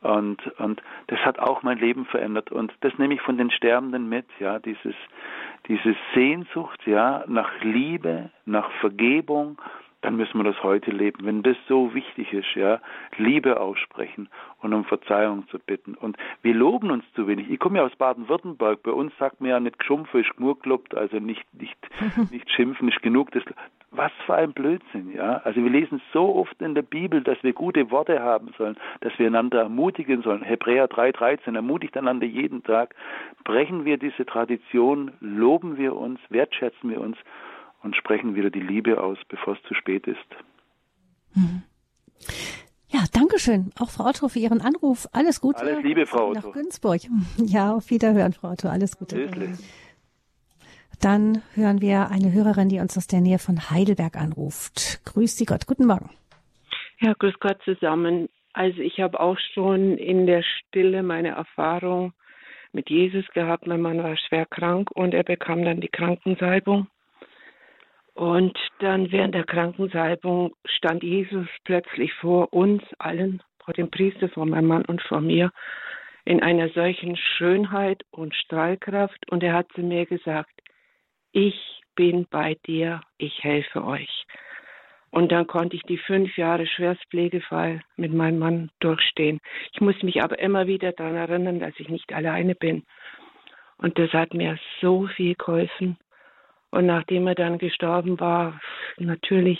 [0.03, 2.51] Und, und das hat auch mein Leben verändert.
[2.51, 4.95] Und das nehme ich von den Sterbenden mit, ja, dieses,
[5.67, 9.57] diese Sehnsucht, ja, nach Liebe, nach Vergebung,
[10.01, 11.25] dann müssen wir das heute leben.
[11.25, 12.81] Wenn das so wichtig ist, ja,
[13.15, 14.27] Liebe aussprechen
[14.61, 15.95] und um Verzeihung zu bitten.
[15.95, 17.49] Und wir loben uns zu wenig.
[17.49, 18.83] Ich komme ja aus Baden-Württemberg.
[18.83, 21.77] Bei uns sagt man ja nicht geschumpfe ist gemurklobt, also nicht, nicht,
[22.31, 23.31] nicht schimpfen ist genug.
[23.31, 23.43] Das,
[23.95, 25.37] was für ein Blödsinn, ja.
[25.43, 29.17] Also wir lesen so oft in der Bibel, dass wir gute Worte haben sollen, dass
[29.17, 30.41] wir einander ermutigen sollen.
[30.41, 32.95] Hebräer 3,13 ermutigt einander jeden Tag.
[33.43, 37.17] Brechen wir diese Tradition, loben wir uns, wertschätzen wir uns
[37.83, 40.17] und sprechen wieder die Liebe aus, bevor es zu spät ist.
[41.35, 41.63] Mhm.
[42.89, 43.71] Ja, danke schön.
[43.79, 45.07] Auch Frau Otto für Ihren Anruf.
[45.13, 45.61] Alles Gute.
[45.61, 46.47] Alles Liebe, Frau Otto.
[46.47, 47.01] Nach Günzburg.
[47.37, 48.69] Ja, auf Wiederhören, Frau Otto.
[48.69, 49.31] Alles Gute.
[49.31, 49.63] Tschüss.
[51.01, 55.01] Dann hören wir eine Hörerin, die uns aus der Nähe von Heidelberg anruft.
[55.05, 56.09] Grüß Sie Gott, guten Morgen.
[56.99, 58.29] Ja, grüß Gott zusammen.
[58.53, 62.13] Also ich habe auch schon in der Stille meine Erfahrung
[62.71, 63.67] mit Jesus gehabt.
[63.67, 66.87] Mein Mann war schwer krank und er bekam dann die Krankensalbung.
[68.13, 74.45] Und dann während der Krankensalbung stand Jesus plötzlich vor uns allen, vor dem Priester, vor
[74.45, 75.51] meinem Mann und vor mir,
[76.25, 79.29] in einer solchen Schönheit und Strahlkraft.
[79.31, 80.51] Und er hat zu mir gesagt,
[81.33, 84.25] ich bin bei dir, ich helfe euch.
[85.11, 89.41] Und dann konnte ich die fünf Jahre Schwerstpflegefall mit meinem Mann durchstehen.
[89.73, 92.83] Ich muss mich aber immer wieder daran erinnern, dass ich nicht alleine bin.
[93.77, 95.97] Und das hat mir so viel geholfen.
[96.71, 98.59] Und nachdem er dann gestorben war,
[98.97, 99.59] natürlich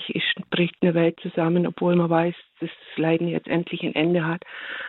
[0.50, 4.44] bricht eine Welt zusammen, obwohl man weiß, dass das Leiden jetzt endlich ein Ende hat,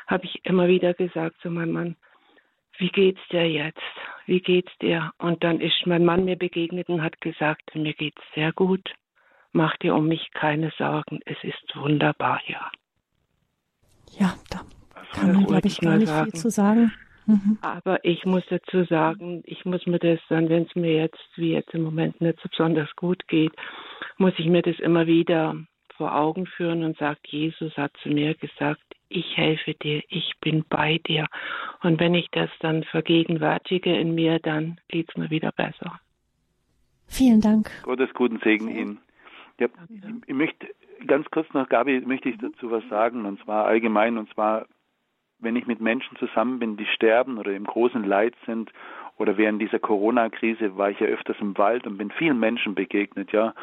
[0.07, 1.97] habe ich immer wieder gesagt zu meinem Mann,
[2.79, 3.81] wie geht's dir jetzt?
[4.27, 5.13] Wie geht's dir?
[5.19, 8.95] Und dann ist mein Mann mir begegnet und hat gesagt, mir geht's sehr gut.
[9.53, 11.21] Mach dir um mich keine Sorgen.
[11.27, 12.61] Es ist wunderbar hier.
[14.19, 14.63] Ja, da
[15.13, 16.31] kann man, glaube ich, gar nicht sagen.
[16.31, 16.93] viel zu sagen.
[17.27, 17.59] Mhm.
[17.63, 21.53] Aber ich muss dazu sagen, ich muss mir das dann, wenn es mir jetzt, wie
[21.53, 23.53] jetzt im Moment nicht so besonders gut geht,
[24.19, 25.57] muss ich mir das immer wieder
[25.97, 30.65] vor Augen führen und sagt, Jesus hat zu mir gesagt, ich helfe dir, ich bin
[30.69, 31.27] bei dir.
[31.83, 36.01] Und wenn ich das dann vergegenwärtige in mir, dann geht es mir wieder besser.
[37.07, 37.71] Vielen Dank.
[37.83, 38.99] Gottes guten Segen Ihnen.
[39.61, 39.69] Ja,
[40.27, 40.67] ich möchte
[41.07, 44.67] ganz kurz noch, Gabi, möchte ich dazu was sagen, und zwar allgemein, und zwar
[45.45, 48.73] wenn ich mit Menschen zusammen bin, die sterben oder im großen Leid sind
[49.17, 53.31] oder während dieser Corona-Krise war ich ja öfters im Wald und bin vielen Menschen begegnet,
[53.33, 53.55] ja.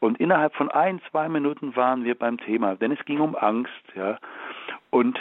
[0.00, 3.84] Und innerhalb von ein, zwei Minuten waren wir beim Thema, denn es ging um Angst,
[3.94, 4.18] ja.
[4.90, 5.20] Und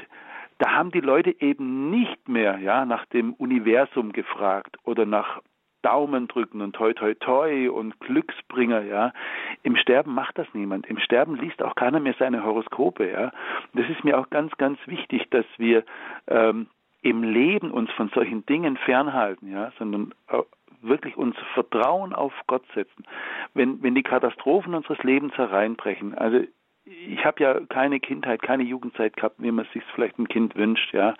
[0.58, 5.42] da haben die Leute eben nicht mehr, ja, nach dem Universum gefragt oder nach
[5.82, 9.14] Daumen drücken und toi toi toi und Glücksbringer, ja.
[9.64, 10.88] Im Sterben macht das niemand.
[10.88, 13.32] Im Sterben liest auch keiner mehr seine Horoskope, ja.
[13.74, 15.84] Das ist mir auch ganz, ganz wichtig, dass wir
[16.28, 16.68] ähm,
[17.02, 20.14] im Leben uns von solchen Dingen fernhalten, ja, sondern
[20.82, 23.06] wirklich unser Vertrauen auf Gott setzen.
[23.54, 26.42] Wenn, wenn die Katastrophen unseres Lebens hereinbrechen, also
[27.08, 30.94] ich habe ja keine Kindheit, keine Jugendzeit gehabt, wie man sich vielleicht ein Kind wünscht.
[30.94, 31.14] Ja,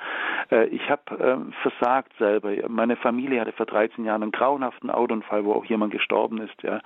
[0.51, 2.51] äh, ich habe ähm, versagt selber.
[2.67, 6.61] Meine Familie hatte vor 13 Jahren einen grauenhaften Autounfall, wo auch jemand gestorben ist.
[6.63, 6.82] Ja,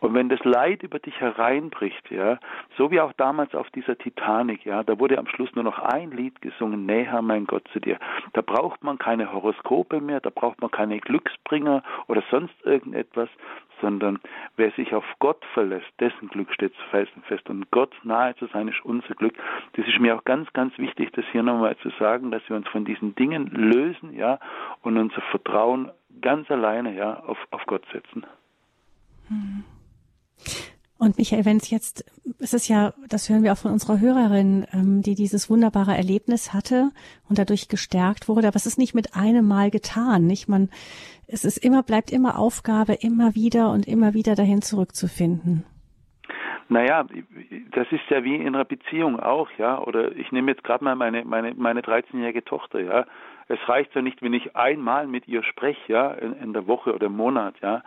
[0.00, 2.38] und wenn das Leid über dich hereinbricht, ja,
[2.76, 6.10] so wie auch damals auf dieser Titanic, ja, da wurde am Schluss nur noch ein
[6.10, 7.98] Lied gesungen: Näher, mein Gott zu dir.
[8.34, 13.28] Da braucht man keine Horoskope mehr, da braucht man keine Glücksbringer oder sonst irgendetwas,
[13.80, 14.18] sondern
[14.56, 17.48] wer sich auf Gott verlässt, dessen Glück steht felsenfest.
[17.48, 19.34] Und Gott nahe zu sein ist unser Glück.
[19.74, 22.68] Das ist mir auch ganz, ganz wichtig, das hier nochmal zu sagen, dass wir uns
[22.68, 24.38] von diesen Dingen lösen, ja,
[24.82, 25.90] und unser Vertrauen
[26.20, 28.26] ganz alleine, ja, auf, auf Gott setzen.
[29.28, 29.64] Hm.
[31.00, 32.04] Und Michael, wenn es jetzt,
[32.40, 36.52] es ist ja, das hören wir auch von unserer Hörerin, ähm, die dieses wunderbare Erlebnis
[36.52, 36.90] hatte
[37.28, 40.48] und dadurch gestärkt wurde, aber es ist nicht mit einem Mal getan, nicht?
[40.48, 40.70] Man,
[41.28, 45.64] es ist immer, bleibt immer Aufgabe, immer wieder und immer wieder dahin zurückzufinden.
[46.68, 47.06] Naja,
[47.72, 49.78] das ist ja wie in einer Beziehung auch, ja.
[49.78, 53.06] Oder ich nehme jetzt gerade mal meine, meine, meine 13-jährige Tochter, ja.
[53.48, 56.94] Es reicht ja nicht, wenn ich einmal mit ihr spreche, ja, in, in der Woche
[56.94, 57.82] oder im Monat, ja,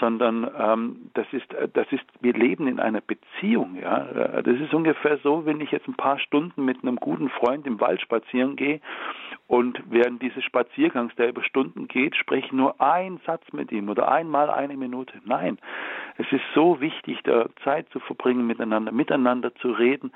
[0.00, 4.00] sondern ähm, das ist, das ist, wir leben in einer Beziehung, ja.
[4.42, 7.78] Das ist ungefähr so, wenn ich jetzt ein paar Stunden mit einem guten Freund im
[7.80, 8.80] Wald spazieren gehe
[9.46, 13.88] und während dieses Spaziergangs, der über Stunden geht, spreche ich nur einen Satz mit ihm
[13.90, 15.20] oder einmal eine Minute.
[15.24, 15.58] Nein,
[16.16, 20.12] es ist so wichtig, da Zeit zu verbringen miteinander, miteinander zu reden,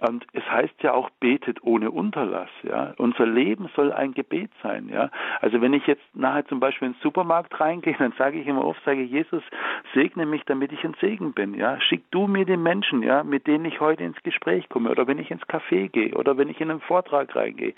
[0.00, 2.50] und es heißt ja auch, betet ohne Unterlass.
[2.62, 4.88] Ja, unser Leben soll ein Gebet sein.
[4.88, 8.46] Ja, also wenn ich jetzt nachher zum Beispiel in den Supermarkt reingehe, dann sage ich
[8.46, 9.42] immer oft, sage Jesus,
[9.94, 11.54] segne mich, damit ich ein Segen bin.
[11.54, 15.06] Ja, schick du mir die Menschen, ja, mit denen ich heute ins Gespräch komme, oder
[15.06, 17.74] wenn ich ins Café gehe, oder wenn ich in einen Vortrag reingehe.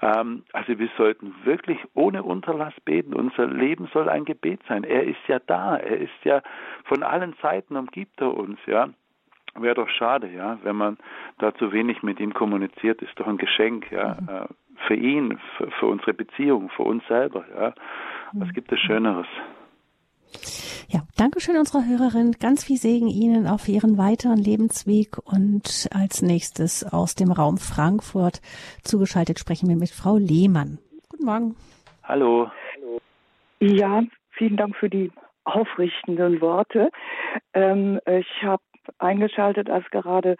[0.00, 3.14] Ähm, also wir sollten wirklich ohne Unterlass beten.
[3.14, 4.84] Unser Leben soll ein Gebet sein.
[4.84, 5.76] Er ist ja da.
[5.76, 6.42] Er ist ja
[6.84, 8.58] von allen Seiten umgibt er uns.
[8.66, 8.88] Ja.
[9.54, 10.96] Wäre doch schade, ja, wenn man
[11.38, 14.28] da zu wenig mit ihm kommuniziert, ist doch ein Geschenk, ja, mhm.
[14.28, 14.46] Äh,
[14.86, 17.74] für ihn, für, für, unsere Beziehung, für uns selber, ja.
[18.32, 18.52] Was mhm.
[18.52, 19.26] gibt es Schöneres?
[20.88, 22.32] Ja, danke schön unserer Hörerin.
[22.40, 25.18] Ganz viel Segen Ihnen auf Ihren weiteren Lebensweg.
[25.24, 28.40] Und als nächstes aus dem Raum Frankfurt
[28.82, 30.78] zugeschaltet sprechen wir mit Frau Lehmann.
[31.08, 31.56] Guten Morgen.
[32.04, 32.50] Hallo.
[33.60, 35.10] Ja, vielen Dank für die
[35.44, 36.90] aufrichtenden Worte.
[37.54, 38.62] Ähm, ich habe
[38.98, 40.36] eingeschaltet, als gerade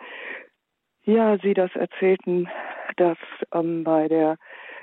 [1.04, 2.48] ja Sie das erzählten,
[2.96, 3.18] dass
[3.52, 4.36] ähm, bei der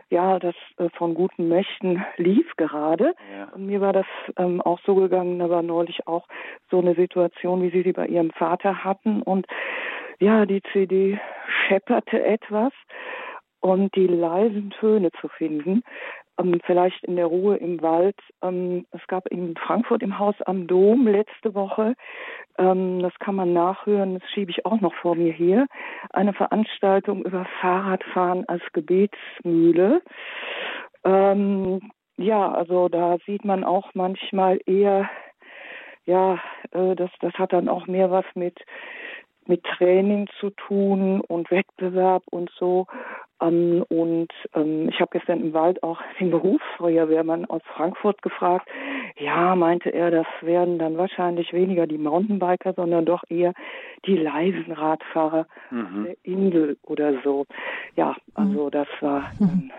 [0.09, 3.13] ja, das äh, von guten Mächten lief gerade.
[3.31, 3.49] Ja.
[3.53, 4.07] Und mir war das
[4.37, 6.27] ähm, auch so gegangen, da war neulich auch
[6.71, 9.21] so eine Situation, wie Sie sie bei Ihrem Vater hatten.
[9.21, 9.45] Und
[10.19, 11.19] ja, die CD
[11.67, 12.73] schepperte etwas
[13.59, 15.83] und die leisen Töne zu finden,
[16.39, 18.17] ähm, vielleicht in der Ruhe im Wald.
[18.41, 21.95] Ähm, es gab in Frankfurt im Haus am Dom letzte Woche,
[22.57, 25.67] ähm, das kann man nachhören, das schiebe ich auch noch vor mir hier,
[26.11, 30.01] eine Veranstaltung über Fahrradfahren als Gebetsmühle.
[31.03, 35.09] Ähm, ja, also da sieht man auch manchmal eher,
[36.05, 36.39] ja,
[36.71, 38.59] äh, das, das hat dann auch mehr was mit
[39.49, 42.85] mit Training zu tun und Wettbewerb und so.
[43.41, 48.67] Ähm, und ähm, ich habe gestern im Wald auch den Berufsfeuerwehrmann aus Frankfurt gefragt.
[49.17, 53.53] Ja, meinte er, das werden dann wahrscheinlich weniger die Mountainbiker, sondern doch eher
[54.05, 56.05] die leisen Radfahrer mhm.
[56.05, 57.45] der Insel oder so.
[57.95, 58.71] Ja, also mhm.
[58.71, 59.71] das war mhm.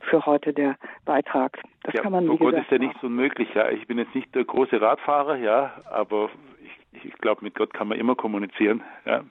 [0.00, 1.58] für heute der Beitrag.
[1.84, 3.48] Das ja, kann man wie Gott ist ja nicht so möglich.
[3.54, 6.30] Ja, ich bin jetzt nicht der große Radfahrer, ja, aber
[6.92, 8.82] ich glaube, mit Gott kann man immer kommunizieren.
[9.04, 9.22] Ja.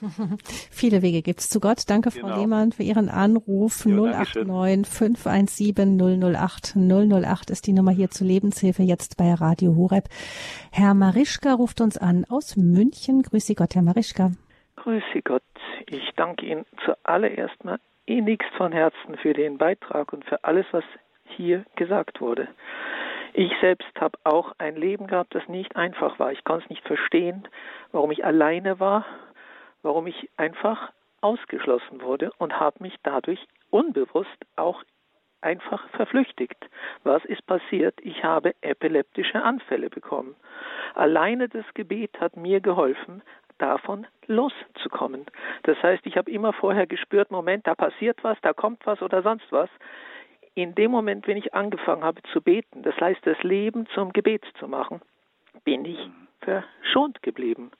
[0.70, 1.88] Viele Wege gibt es zu Gott.
[1.88, 2.40] Danke, Frau genau.
[2.40, 3.84] Lehmann, für Ihren Anruf.
[3.84, 5.98] Ja, 089 517
[6.34, 10.04] 008 008 ist die Nummer hier zur Lebenshilfe jetzt bei Radio Horeb.
[10.72, 13.22] Herr Marischka ruft uns an aus München.
[13.22, 14.32] Grüße Gott, Herr Marischka.
[14.76, 15.42] Grüße Gott.
[15.86, 20.84] Ich danke Ihnen zuallererst mal innigst von Herzen für den Beitrag und für alles, was
[21.24, 22.48] hier gesagt wurde.
[23.32, 26.32] Ich selbst habe auch ein Leben gehabt, das nicht einfach war.
[26.32, 27.46] Ich konnte es nicht verstehen,
[27.92, 29.04] warum ich alleine war,
[29.82, 34.82] warum ich einfach ausgeschlossen wurde und habe mich dadurch unbewusst auch
[35.42, 36.68] einfach verflüchtigt.
[37.02, 37.94] Was ist passiert?
[38.02, 40.34] Ich habe epileptische Anfälle bekommen.
[40.94, 43.22] Alleine das Gebet hat mir geholfen,
[43.58, 45.26] davon loszukommen.
[45.64, 49.22] Das heißt, ich habe immer vorher gespürt, Moment, da passiert was, da kommt was oder
[49.22, 49.68] sonst was
[50.54, 54.44] in dem Moment, wenn ich angefangen habe zu beten, das heißt das Leben zum Gebet
[54.58, 55.00] zu machen,
[55.64, 56.28] bin ich mhm.
[56.40, 57.70] verschont geblieben.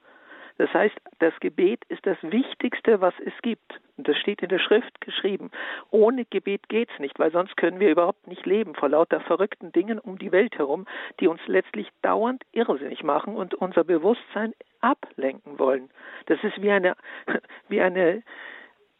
[0.60, 3.80] Das heißt, das Gebet ist das Wichtigste, was es gibt.
[3.96, 5.50] Und das steht in der Schrift geschrieben.
[5.90, 9.98] Ohne Gebet geht's nicht, weil sonst können wir überhaupt nicht leben vor lauter verrückten Dingen
[9.98, 10.86] um die Welt herum,
[11.18, 14.52] die uns letztlich dauernd irrsinnig machen und unser Bewusstsein
[14.82, 15.88] ablenken wollen.
[16.26, 16.94] Das ist wie eine,
[17.70, 18.22] wie eine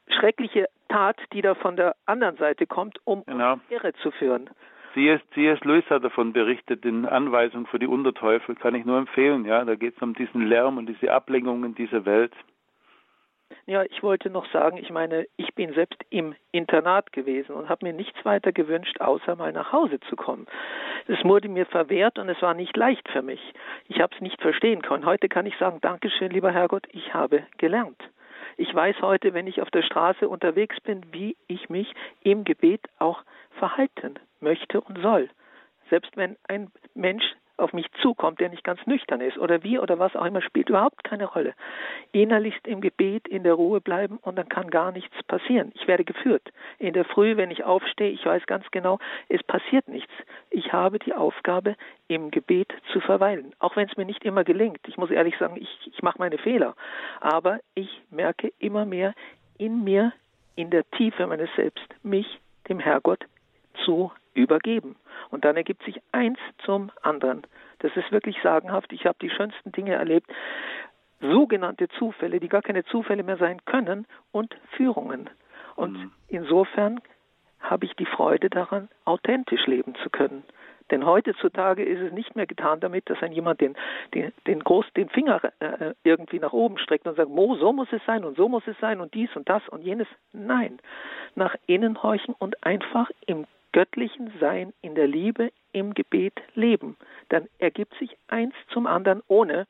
[0.09, 3.61] schreckliche Tat, die da von der anderen Seite kommt, um genau.
[3.69, 4.49] Irre zu führen.
[4.95, 5.20] C.S.
[5.34, 5.61] C.S.
[5.64, 9.45] Lewis hat davon berichtet, in Anweisung für die Unterteufel, kann ich nur empfehlen.
[9.45, 12.32] Ja, da geht es um diesen Lärm und diese Ablenkungen dieser Welt.
[13.66, 17.86] Ja, ich wollte noch sagen, ich meine, ich bin selbst im Internat gewesen und habe
[17.86, 20.47] mir nichts weiter gewünscht, außer mal nach Hause zu kommen.
[21.07, 23.41] Es wurde mir verwehrt und es war nicht leicht für mich.
[23.88, 25.05] Ich habe es nicht verstehen können.
[25.05, 28.03] Heute kann ich sagen, Dankeschön, lieber Herrgott, ich habe gelernt.
[28.57, 32.82] Ich weiß heute, wenn ich auf der Straße unterwegs bin, wie ich mich im Gebet
[32.99, 33.22] auch
[33.59, 35.28] verhalten möchte und soll.
[35.88, 37.24] Selbst wenn ein Mensch
[37.61, 40.68] auf mich zukommt, der nicht ganz nüchtern ist oder wie oder was auch immer, spielt
[40.68, 41.55] überhaupt keine Rolle.
[42.12, 45.70] Innerlichst im Gebet in der Ruhe bleiben und dann kann gar nichts passieren.
[45.74, 46.51] Ich werde geführt.
[46.78, 50.12] In der Früh, wenn ich aufstehe, ich weiß ganz genau, es passiert nichts.
[50.51, 51.76] Ich habe die Aufgabe,
[52.09, 53.55] im Gebet zu verweilen.
[53.61, 54.80] Auch wenn es mir nicht immer gelingt.
[54.88, 56.74] Ich muss ehrlich sagen, ich, ich mache meine Fehler.
[57.20, 59.14] Aber ich merke immer mehr
[59.59, 60.12] in mir,
[60.57, 63.24] in der Tiefe meines Selbst, mich dem Herrgott
[63.84, 64.97] zu übergeben.
[65.31, 67.43] Und dann ergibt sich eins zum anderen.
[67.81, 68.93] Das ist wirklich sagenhaft.
[68.93, 70.31] Ich habe die schönsten Dinge erlebt.
[71.20, 75.28] Sogenannte Zufälle, die gar keine Zufälle mehr sein können, und Führungen.
[75.76, 76.12] Und mhm.
[76.28, 77.01] insofern
[77.61, 80.45] habe ich die Freude daran, authentisch leben zu können.
[80.91, 83.76] Denn heutzutage ist es nicht mehr getan damit, dass ein jemand den,
[84.12, 87.89] den, den, groß, den Finger äh, irgendwie nach oben streckt und sagt, Mo, so muss
[87.93, 90.09] es sein und so muss es sein und dies und das und jenes.
[90.33, 90.78] Nein,
[91.37, 96.97] nach innen horchen und einfach im göttlichen Sein in der Liebe im Gebet leben.
[97.29, 99.66] Dann ergibt sich eins zum anderen, ohne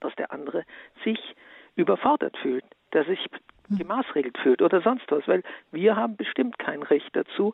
[0.00, 0.64] dass der andere
[1.04, 1.18] sich
[1.76, 3.20] überfordert fühlt, dass sich
[3.68, 3.78] hm.
[3.78, 7.52] gemaßregelt fühlt oder sonst was, weil wir haben bestimmt kein Recht dazu,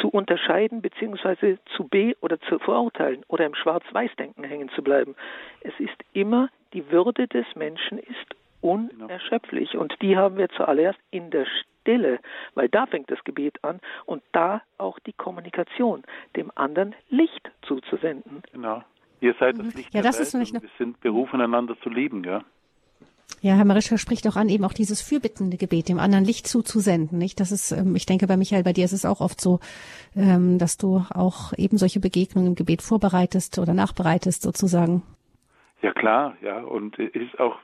[0.00, 1.58] zu unterscheiden bzw.
[1.76, 5.14] zu be- oder zu verurteilen oder im Schwarz-Weiß-Denken hängen zu bleiben.
[5.60, 11.30] Es ist immer die Würde des Menschen ist unerschöpflich und die haben wir zuallererst in
[11.30, 11.46] der
[11.82, 12.20] Stille,
[12.54, 16.02] weil da fängt das Gebet an und da auch die Kommunikation,
[16.36, 18.42] dem anderen Licht zuzusenden.
[18.52, 18.82] Genau.
[19.20, 19.72] Ihr seid das mhm.
[19.76, 22.42] Licht ja, das Welt ist und wir sind berufen, einander zu lieben, ja.
[23.40, 27.18] Ja, Herr Marischka spricht auch an, eben auch dieses fürbittende Gebet, dem anderen Licht zuzusenden,
[27.18, 27.40] nicht?
[27.40, 29.58] Das ist, ähm, ich denke, bei Michael, bei dir ist es auch oft so,
[30.14, 35.02] ähm, dass du auch eben solche Begegnungen im Gebet vorbereitest oder nachbereitest, sozusagen.
[35.82, 36.62] Ja, klar, ja.
[36.62, 37.56] Und ist auch,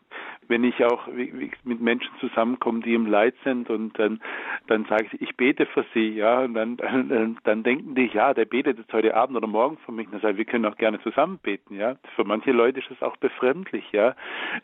[0.48, 4.20] wenn ich auch mit Menschen zusammenkomme, die im Leid sind und dann,
[4.66, 8.34] dann sage ich, ich bete für sie, ja, und dann, dann, dann denken die, ja,
[8.34, 10.06] der betet jetzt heute Abend oder morgen für mich.
[10.06, 11.96] Und dann sage ich, wir können auch gerne zusammen beten, ja.
[12.16, 14.14] Für manche Leute ist es auch befremdlich, ja.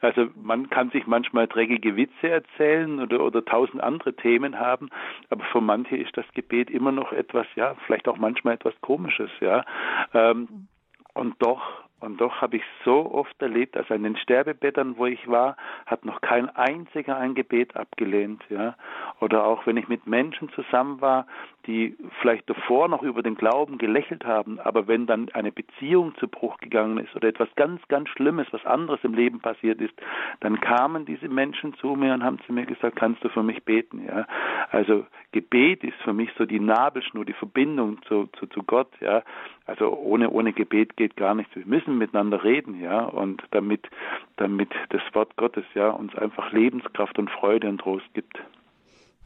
[0.01, 4.91] Also man kann sich manchmal dreckige Witze erzählen oder, oder tausend andere Themen haben,
[5.31, 9.31] aber für manche ist das Gebet immer noch etwas, ja, vielleicht auch manchmal etwas Komisches,
[9.41, 9.65] ja.
[10.13, 10.69] Ähm,
[11.15, 15.27] und doch und doch habe ich so oft erlebt, dass an den Sterbebettern, wo ich
[15.27, 18.77] war, hat noch kein einziger ein Gebet abgelehnt, ja.
[19.21, 21.27] Oder auch wenn ich mit Menschen zusammen war,
[21.67, 26.29] die vielleicht davor noch über den Glauben gelächelt haben, aber wenn dann eine Beziehung zu
[26.29, 29.95] Bruch gegangen ist oder etwas ganz, ganz Schlimmes, was anderes im Leben passiert ist,
[30.41, 33.65] dann kamen diese Menschen zu mir und haben zu mir gesagt, kannst du für mich
[33.65, 34.27] beten, ja.
[34.71, 39.23] Also Gebet ist für mich so die Nabelschnur, die Verbindung zu, zu, zu Gott, ja.
[39.67, 41.55] Also ohne, ohne Gebet geht gar nichts.
[41.57, 43.89] Wir müssen miteinander reden, ja, und damit,
[44.37, 48.39] damit das Wort Gottes, ja, uns einfach Lebenskraft und Freude und Trost gibt.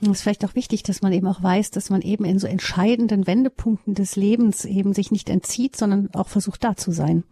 [0.01, 2.47] Es ist vielleicht auch wichtig, dass man eben auch weiß, dass man eben in so
[2.47, 7.25] entscheidenden Wendepunkten des Lebens eben sich nicht entzieht, sondern auch versucht da zu sein.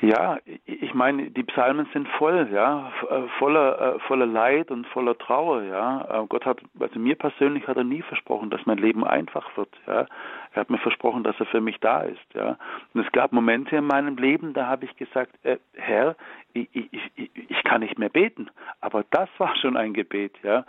[0.00, 5.16] Ja, ich meine, die Psalmen sind voll, ja, äh, voller, äh, voller Leid und voller
[5.16, 6.22] Trauer, ja.
[6.22, 9.70] Äh, Gott hat, also mir persönlich hat er nie versprochen, dass mein Leben einfach wird,
[9.86, 10.06] ja.
[10.54, 12.56] Er hat mir versprochen, dass er für mich da ist, ja.
[12.94, 16.16] Und es gab Momente in meinem Leben, da habe ich gesagt, äh, Herr,
[16.52, 18.50] ich, ich, ich, ich kann nicht mehr beten.
[18.80, 20.64] Aber das war schon ein Gebet, ja.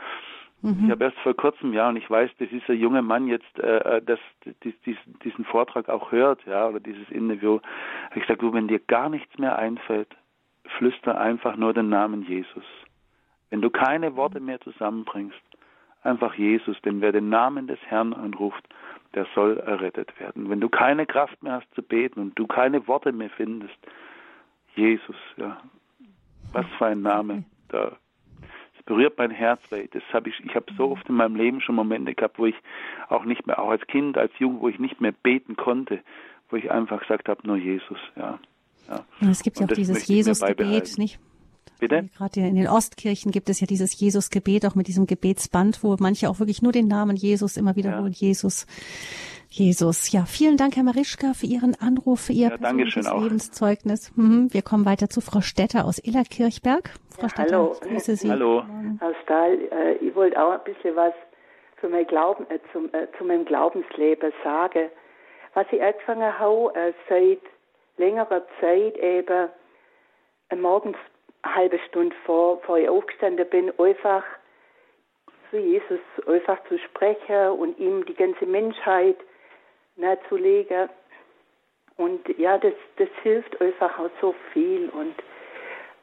[0.61, 0.85] Mhm.
[0.85, 4.01] Ich habe erst vor kurzem, ja, und ich weiß, dass dieser junge Mann jetzt äh,
[4.01, 4.19] das,
[4.63, 7.59] dies, diesen, diesen Vortrag auch hört, ja, oder dieses Interview.
[8.15, 10.09] Ich gesagt, du, wenn dir gar nichts mehr einfällt,
[10.77, 12.65] flüster einfach nur den Namen Jesus.
[13.51, 15.39] Wenn du keine Worte mehr zusammenbringst,
[16.01, 18.63] einfach Jesus, denn wer den Namen des Herrn anruft,
[19.15, 20.49] der soll errettet werden.
[20.49, 23.75] Wenn du keine Kraft mehr hast zu beten und du keine Worte mehr findest,
[24.75, 25.57] Jesus, ja,
[26.51, 27.97] was für ein Name, da
[28.85, 31.75] berührt mein Herz, weil das habe ich, ich habe so oft in meinem Leben schon
[31.75, 32.55] Momente gehabt, wo ich
[33.09, 36.01] auch nicht mehr, auch als Kind, als Jugend, wo ich nicht mehr beten konnte,
[36.49, 38.39] wo ich einfach gesagt habe, nur Jesus, ja.
[38.87, 39.05] ja.
[39.29, 41.19] Es gibt ja auch dieses Jesus-Gebet, nicht?
[41.79, 42.09] Bitte?
[42.17, 46.29] Gerade in den Ostkirchen gibt es ja dieses Jesus-Gebet, auch mit diesem Gebetsband, wo manche
[46.29, 48.13] auch wirklich nur den Namen Jesus immer wiederholen.
[48.13, 48.27] Ja.
[48.27, 48.65] Jesus,
[49.49, 50.11] Jesus.
[50.11, 54.11] Ja, vielen Dank, Herr Marischka, für Ihren Anruf, für Ihr ja, persönliches Lebenszeugnis.
[54.15, 54.53] Mhm.
[54.53, 56.91] Wir kommen weiter zu Frau Stetter aus Illerkirchberg.
[57.09, 57.75] Frau ja, Stetter, hallo.
[57.81, 58.29] grüße Sie.
[58.29, 58.63] Hallo.
[58.99, 61.13] Herr Stahl, äh, ich wollte auch ein bisschen was
[61.77, 64.89] für mein Glauben, äh, zum, äh, zu meinem Glaubensleben sagen.
[65.53, 67.41] Was ich angefangen habe, äh, seit
[67.97, 69.49] längerer Zeit eben,
[70.49, 70.97] äh, morgens
[71.53, 74.23] halbe Stunde vor, vor ich aufgestanden bin, einfach
[75.51, 79.17] zu Jesus einfach zu sprechen und ihm die ganze Menschheit
[79.95, 80.89] nahezulegen.
[81.97, 84.89] Und ja, das, das hilft einfach auch so viel.
[84.89, 85.15] Und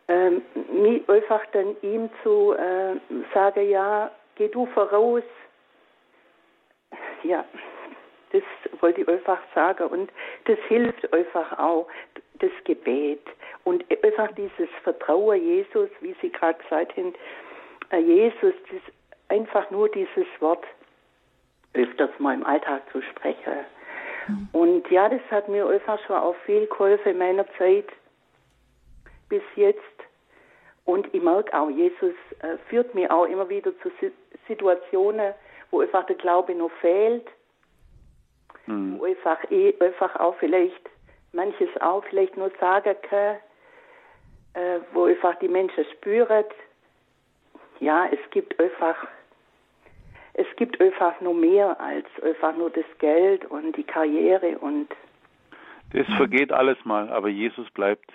[0.09, 2.97] ähm, mich einfach dann ihm zu äh,
[3.35, 5.23] sagen, ja, geh du voraus.
[7.23, 7.45] Ja,
[8.33, 8.43] das
[8.81, 9.87] wollte ich einfach sagen.
[9.89, 10.11] Und
[10.47, 11.89] das hilft einfach auch,
[12.39, 13.23] das Gebet.
[13.65, 17.15] Und einfach dieses Vertrauen Jesus, wie Sie gerade gesagt haben,
[17.91, 18.81] äh, Jesus, das,
[19.29, 20.65] einfach nur dieses Wort
[21.75, 23.65] öfters mal im Alltag zu sprechen.
[24.29, 24.49] Mhm.
[24.53, 27.87] Und ja, das hat mir einfach schon auch viel geholfen in meiner Zeit
[29.29, 29.81] bis jetzt.
[30.85, 33.91] Und ich merke auch, Jesus äh, führt mir auch immer wieder zu
[34.49, 35.33] Situationen,
[35.71, 37.27] wo einfach der Glaube noch fehlt.
[38.67, 38.99] Mhm.
[38.99, 40.91] Wo einfach, ich einfach auch vielleicht
[41.33, 43.37] manches auch vielleicht nur sagen kann,
[44.55, 46.45] äh, wo einfach die Menschen spüren,
[47.81, 48.97] ja, es gibt einfach,
[50.35, 54.89] es gibt einfach nur mehr als einfach nur das Geld und die Karriere und.
[55.93, 58.11] Das vergeht alles mal, aber Jesus bleibt.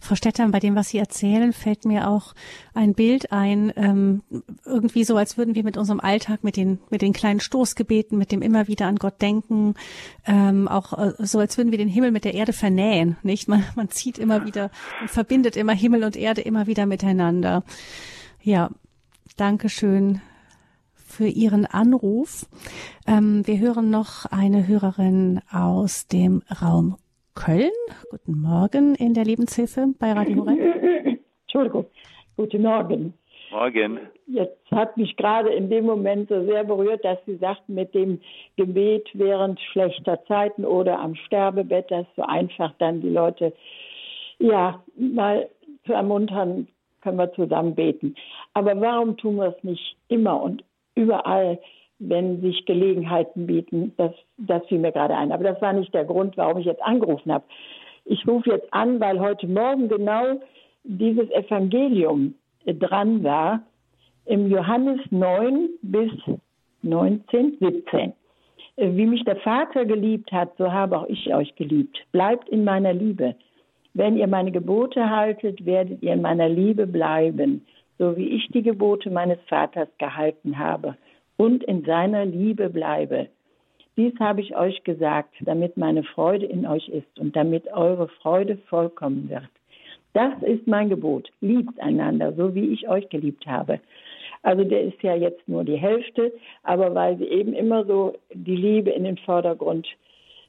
[0.00, 2.34] Frau Stetter, bei dem, was Sie erzählen, fällt mir auch
[2.74, 4.22] ein Bild ein, ähm,
[4.64, 8.32] irgendwie so, als würden wir mit unserem Alltag, mit den, mit den kleinen Stoßgebeten, mit
[8.32, 9.74] dem immer wieder an Gott denken,
[10.26, 13.48] ähm, auch äh, so, als würden wir den Himmel mit der Erde vernähen, nicht?
[13.48, 14.70] Man, man zieht immer wieder
[15.00, 17.64] und verbindet immer Himmel und Erde immer wieder miteinander.
[18.42, 18.70] Ja,
[19.36, 20.20] Dankeschön
[20.94, 22.46] für Ihren Anruf.
[23.06, 26.96] Ähm, wir hören noch eine Hörerin aus dem Raum
[27.34, 27.70] Köln.
[28.10, 30.58] Guten Morgen in der Lebenshilfe bei Radio Horeb.
[31.42, 31.86] Entschuldigung.
[32.36, 33.14] Guten Morgen.
[33.50, 34.00] Morgen.
[34.26, 38.20] Jetzt hat mich gerade in dem Moment so sehr berührt, dass Sie sagten, mit dem
[38.56, 43.52] Gebet während schlechter Zeiten oder am Sterbebett, dass so einfach dann die Leute,
[44.38, 45.48] ja, mal
[45.84, 46.68] zu ermuntern,
[47.02, 48.14] können wir zusammen beten.
[48.54, 50.64] Aber warum tun wir es nicht immer und
[50.94, 51.58] überall?
[52.08, 53.92] Wenn sich Gelegenheiten bieten.
[53.96, 55.32] Das, das fiel mir gerade ein.
[55.32, 57.44] Aber das war nicht der Grund, warum ich jetzt angerufen habe.
[58.04, 60.40] Ich rufe jetzt an, weil heute Morgen genau
[60.84, 62.34] dieses Evangelium
[62.66, 63.62] dran war,
[64.26, 66.10] im Johannes 9 bis
[66.82, 68.12] 19, 17.
[68.76, 71.96] Wie mich der Vater geliebt hat, so habe auch ich euch geliebt.
[72.10, 73.36] Bleibt in meiner Liebe.
[73.94, 77.64] Wenn ihr meine Gebote haltet, werdet ihr in meiner Liebe bleiben,
[77.98, 80.96] so wie ich die Gebote meines Vaters gehalten habe
[81.36, 83.28] und in seiner Liebe bleibe.
[83.96, 88.56] Dies habe ich euch gesagt, damit meine Freude in euch ist und damit eure Freude
[88.68, 89.50] vollkommen wird.
[90.14, 91.30] Das ist mein Gebot.
[91.40, 93.80] Liebt einander, so wie ich euch geliebt habe.
[94.42, 98.56] Also der ist ja jetzt nur die Hälfte, aber weil sie eben immer so die
[98.56, 99.86] Liebe in den Vordergrund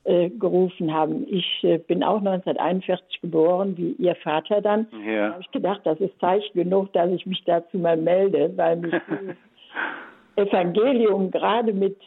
[0.05, 1.25] äh, gerufen haben.
[1.29, 4.87] Ich äh, bin auch 1941 geboren, wie Ihr Vater dann.
[5.05, 5.27] Ja.
[5.27, 8.77] Da habe ich gedacht, das ist Zeichen genug, dass ich mich dazu mal melde, weil
[8.77, 8.93] mich
[10.35, 11.97] Evangelium gerade mit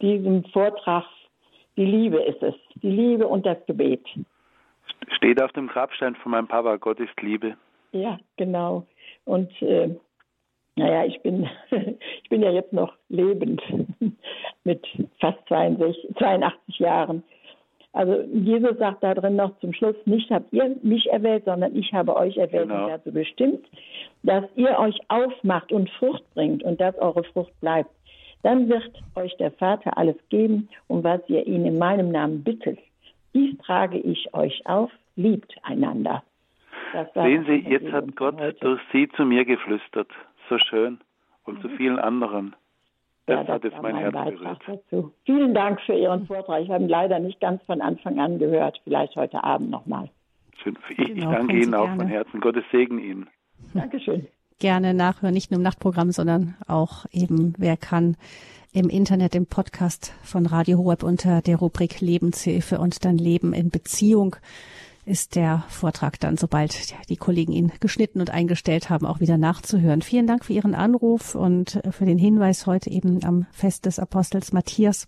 [0.00, 1.04] diesem Vortrag,
[1.76, 4.04] die Liebe ist es, die Liebe und das Gebet.
[5.16, 7.56] Steht auf dem Grabstein von meinem Papa, Gott ist Liebe.
[7.92, 8.86] Ja, genau.
[9.24, 9.90] Und äh,
[10.76, 13.62] naja, ich bin, ich bin ja jetzt noch lebend
[14.64, 14.86] mit
[15.20, 17.22] fast 62, 82 Jahren.
[17.98, 21.92] Also Jesus sagt da drin noch zum Schluss, nicht habt ihr mich erwählt, sondern ich
[21.92, 22.84] habe euch erwählt genau.
[22.84, 23.66] und dazu bestimmt,
[24.22, 27.90] dass ihr euch aufmacht und Frucht bringt und dass eure Frucht bleibt.
[28.44, 32.78] Dann wird euch der Vater alles geben und was ihr ihn in meinem Namen bittet.
[33.34, 36.22] Dies trage ich euch auf, liebt einander.
[37.14, 40.12] Sehen Sie, jetzt hat Gott durch Sie zu mir geflüstert
[40.48, 40.98] so schön
[41.46, 41.76] und zu mhm.
[41.76, 42.54] vielen anderen.
[43.28, 44.62] Das, ja, das hat jetzt mein Herz berührt.
[44.66, 45.12] Dazu.
[45.26, 46.62] Vielen Dank für Ihren Vortrag.
[46.62, 48.80] Ich habe ihn leider nicht ganz von Anfang an gehört.
[48.84, 50.08] Vielleicht heute Abend nochmal.
[50.64, 52.40] Ich, genau, danke Ihnen auch von Herzen.
[52.40, 53.28] Gottes Segen Ihnen.
[53.74, 54.26] Dankeschön.
[54.58, 58.16] Gerne nachhören, nicht nur im Nachtprogramm, sondern auch eben, wer kann,
[58.72, 63.70] im Internet, im Podcast von Radio Horeb unter der Rubrik Lebenshilfe und dann Leben in
[63.70, 64.36] Beziehung
[65.08, 70.02] ist der Vortrag dann, sobald die Kollegen ihn geschnitten und eingestellt haben, auch wieder nachzuhören.
[70.02, 74.52] Vielen Dank für Ihren Anruf und für den Hinweis heute eben am Fest des Apostels
[74.52, 75.06] Matthias,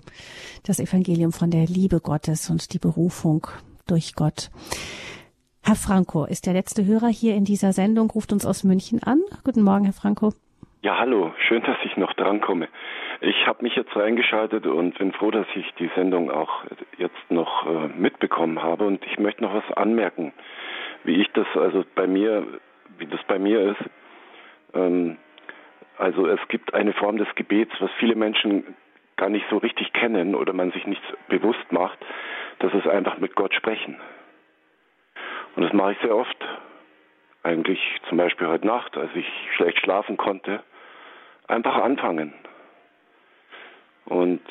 [0.65, 3.47] das Evangelium von der Liebe Gottes und die Berufung
[3.87, 4.51] durch Gott.
[5.63, 9.21] Herr Franco ist der letzte Hörer hier in dieser Sendung, ruft uns aus München an.
[9.45, 10.33] Guten Morgen, Herr Franco.
[10.83, 12.69] Ja, hallo, schön, dass ich noch drankomme.
[13.23, 16.65] Ich habe mich jetzt reingeschaltet und bin froh, dass ich die Sendung auch
[16.97, 18.87] jetzt noch äh, mitbekommen habe.
[18.87, 20.33] Und ich möchte noch was anmerken,
[21.05, 22.47] wie ich das, also bei mir,
[22.97, 23.91] wie das bei mir ist.
[24.73, 25.19] Ähm,
[25.99, 28.75] also es gibt eine Form des Gebets, was viele Menschen
[29.19, 31.99] gar nicht so richtig kennen oder man sich nicht bewusst macht.
[32.61, 34.01] Das ist einfach mit Gott sprechen.
[35.57, 36.39] Und das mache ich sehr oft.
[37.43, 40.63] Eigentlich zum Beispiel heute Nacht, als ich schlecht schlafen konnte.
[41.49, 42.33] Einfach anfangen.
[44.11, 44.43] Und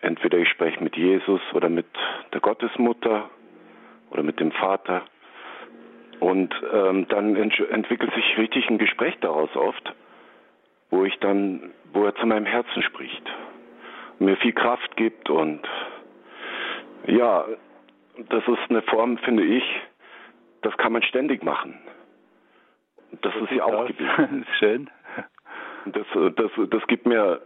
[0.00, 1.86] entweder ich spreche mit Jesus oder mit
[2.32, 3.30] der Gottesmutter
[4.10, 5.04] oder mit dem Vater.
[6.18, 9.94] Und ähm, dann ent entwickelt sich richtig ein Gespräch daraus oft,
[10.90, 13.22] wo ich dann, wo er zu meinem Herzen spricht,
[14.18, 15.60] mir viel Kraft gibt und
[17.06, 17.44] ja,
[18.28, 19.64] das ist eine Form, finde ich,
[20.62, 21.78] das kann man ständig machen.
[23.20, 24.46] Das, das ist ja auch gewesen.
[24.58, 24.90] Schön.
[25.86, 26.06] Das,
[26.36, 27.40] das, das gibt mir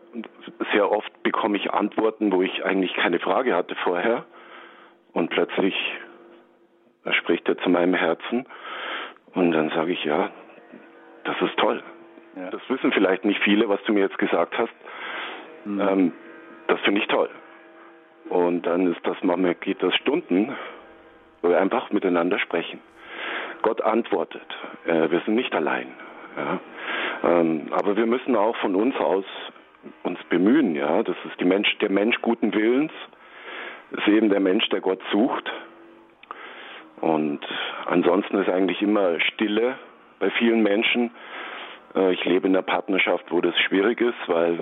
[0.72, 4.24] sehr oft bekomme ich Antworten, wo ich eigentlich keine Frage hatte vorher.
[5.12, 5.74] Und plötzlich
[7.12, 8.46] spricht er zu meinem Herzen.
[9.34, 10.30] Und dann sage ich, ja,
[11.24, 11.82] das ist toll.
[12.36, 12.50] Ja.
[12.50, 14.72] Das wissen vielleicht nicht viele, was du mir jetzt gesagt hast.
[15.64, 15.80] Mhm.
[15.80, 16.12] Ähm,
[16.66, 17.30] das finde ich toll.
[18.28, 20.54] Und dann ist das, manchmal geht das Stunden,
[21.42, 22.80] wo wir einfach miteinander sprechen.
[23.62, 24.46] Gott antwortet.
[24.84, 25.88] Äh, wir sind nicht allein.
[26.36, 26.60] Ja.
[27.24, 29.24] Ähm, aber wir müssen auch von uns aus
[30.02, 31.02] uns bemühen, ja.
[31.02, 32.92] Das ist die Mensch, der Mensch guten Willens,
[33.92, 35.50] ist eben der Mensch, der Gott sucht.
[37.00, 37.40] Und
[37.86, 39.76] ansonsten ist eigentlich immer Stille
[40.18, 41.10] bei vielen Menschen.
[41.94, 44.60] Äh, ich lebe in einer Partnerschaft, wo das schwierig ist, weil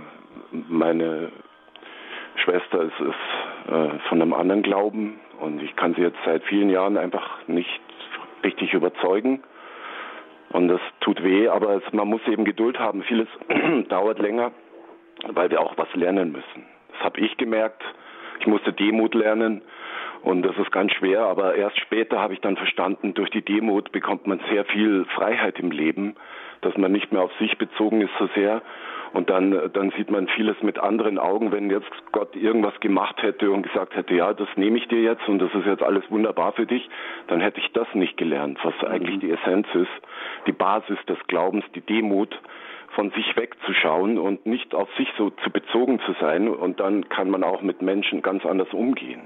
[0.51, 1.31] meine
[2.37, 6.71] Schwester ist, ist äh, von einem anderen Glauben und ich kann sie jetzt seit vielen
[6.71, 7.81] Jahren einfach nicht
[8.43, 9.43] richtig überzeugen.
[10.51, 13.03] Und das tut weh, aber es, man muss eben Geduld haben.
[13.03, 13.28] Vieles
[13.88, 14.53] dauert länger,
[15.28, 16.66] weil wir auch was lernen müssen.
[16.92, 17.82] Das habe ich gemerkt.
[18.40, 19.62] Ich musste Demut lernen
[20.22, 23.92] und das ist ganz schwer, aber erst später habe ich dann verstanden, durch die Demut
[23.92, 26.16] bekommt man sehr viel Freiheit im Leben,
[26.62, 28.62] dass man nicht mehr auf sich bezogen ist so sehr
[29.15, 33.51] und dann, dann sieht man vieles mit anderen Augen, wenn jetzt Gott irgendwas gemacht hätte
[33.51, 36.53] und gesagt hätte, ja, das nehme ich dir jetzt und das ist jetzt alles wunderbar
[36.53, 36.89] für dich,
[37.29, 39.91] dann hätte ich das nicht gelernt, was eigentlich die Essenz ist,
[40.47, 42.39] die Basis des Glaubens, die Demut,
[42.95, 47.31] von sich wegzuschauen und nicht auf sich so zu bezogen zu sein und dann kann
[47.31, 49.23] man auch mit Menschen ganz anders umgehen.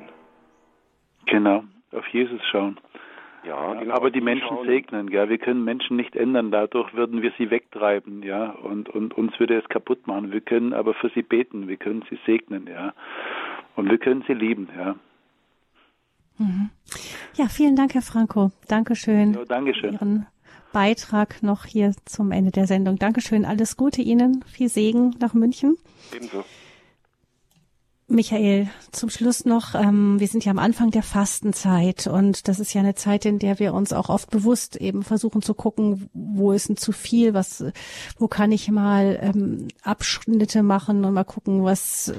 [1.26, 2.78] Genau, auf Jesus schauen.
[3.48, 3.94] Ja, genau.
[3.94, 5.28] Aber die Menschen segnen, ja.
[5.28, 6.50] Wir können Menschen nicht ändern.
[6.50, 8.50] Dadurch würden wir sie wegtreiben, ja.
[8.50, 10.32] Und, und uns würde es kaputt machen.
[10.32, 11.66] Wir können aber für sie beten.
[11.66, 12.92] Wir können sie segnen, ja.
[13.74, 14.96] Und wir können sie lieben, ja.
[16.36, 16.70] Mhm.
[17.34, 18.50] Ja, vielen Dank, Herr Franco.
[18.68, 19.32] Dankeschön.
[19.32, 19.94] Ja, Dankeschön.
[19.94, 20.26] Ihren
[20.72, 22.96] Beitrag noch hier zum Ende der Sendung.
[22.96, 23.46] Dankeschön.
[23.46, 24.44] Alles Gute Ihnen.
[24.44, 25.76] Viel Segen nach München.
[26.14, 26.44] Ebenso.
[28.10, 32.72] Michael, zum Schluss noch, ähm, wir sind ja am Anfang der Fastenzeit und das ist
[32.72, 36.52] ja eine Zeit, in der wir uns auch oft bewusst eben versuchen zu gucken, wo
[36.52, 37.62] ist denn zu viel, was,
[38.18, 42.14] wo kann ich mal ähm, Abschnitte machen und mal gucken, was, äh,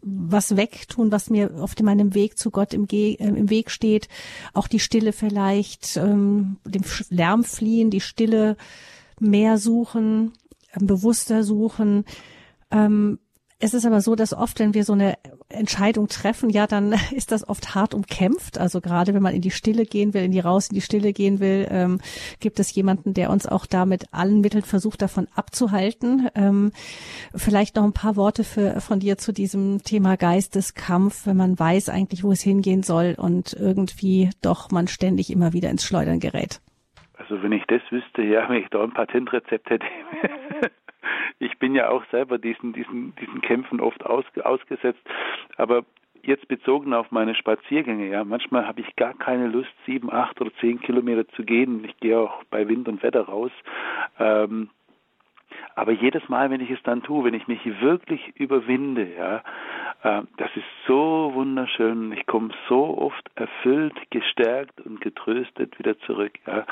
[0.00, 4.08] was wegtun, was mir auf meinem Weg zu Gott im, Ge äh, im Weg steht,
[4.54, 8.56] auch die Stille vielleicht, ähm, dem Lärm fliehen, die Stille
[9.18, 10.34] mehr suchen,
[10.70, 12.04] äh, bewusster suchen.
[12.70, 13.18] Ähm,
[13.58, 15.14] es ist aber so, dass oft, wenn wir so eine
[15.48, 18.58] Entscheidung treffen, ja, dann ist das oft hart umkämpft.
[18.58, 21.12] Also gerade wenn man in die Stille gehen will, in die raus in die Stille
[21.12, 22.00] gehen will, ähm,
[22.40, 26.28] gibt es jemanden, der uns auch da mit allen Mitteln versucht, davon abzuhalten.
[26.34, 26.72] Ähm,
[27.34, 31.88] vielleicht noch ein paar Worte für, von dir zu diesem Thema Geisteskampf, wenn man weiß
[31.88, 36.60] eigentlich, wo es hingehen soll und irgendwie doch man ständig immer wieder ins Schleudern gerät.
[37.18, 39.86] Also wenn ich das wüsste, ja, wenn ich da ein Patentrezept hätte.
[41.38, 45.02] ich bin ja auch selber diesen, diesen, diesen Kämpfen oft aus, ausgesetzt.
[45.56, 45.84] Aber
[46.22, 50.50] jetzt bezogen auf meine Spaziergänge, ja, manchmal habe ich gar keine Lust, sieben, acht oder
[50.60, 51.84] zehn Kilometer zu gehen.
[51.84, 53.52] Ich gehe auch bei Wind und Wetter raus.
[54.18, 54.70] Ähm,
[55.76, 59.42] aber jedes Mal, wenn ich es dann tue, wenn ich mich wirklich überwinde, ja,
[60.02, 62.12] äh, das ist so wunderschön.
[62.12, 66.32] Ich komme so oft erfüllt, gestärkt und getröstet wieder zurück.
[66.46, 66.64] Ja.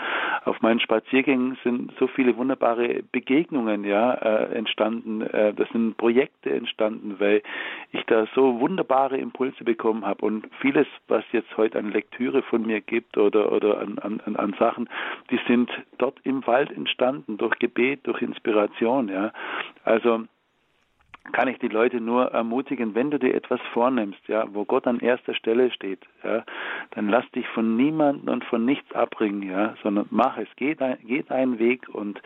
[0.46, 5.20] Auf meinen Spaziergängen sind so viele wunderbare Begegnungen ja äh, entstanden.
[5.20, 7.42] Äh, das sind Projekte entstanden, weil
[7.92, 12.66] ich da so wunderbare Impulse bekommen habe und vieles, was jetzt heute an Lektüre von
[12.66, 14.88] mir gibt oder oder an, an, an Sachen,
[15.30, 19.32] die sind dort im Wald entstanden durch Gebet, durch Inspiration Situation, ja.
[19.84, 20.24] Also
[21.32, 25.00] kann ich die Leute nur ermutigen, wenn du dir etwas vornimmst, ja, wo Gott an
[25.00, 26.44] erster Stelle steht, ja,
[26.90, 30.98] dann lass dich von niemandem und von nichts abbringen, ja, sondern mach es, geh, dein,
[31.02, 32.20] geh deinen Weg und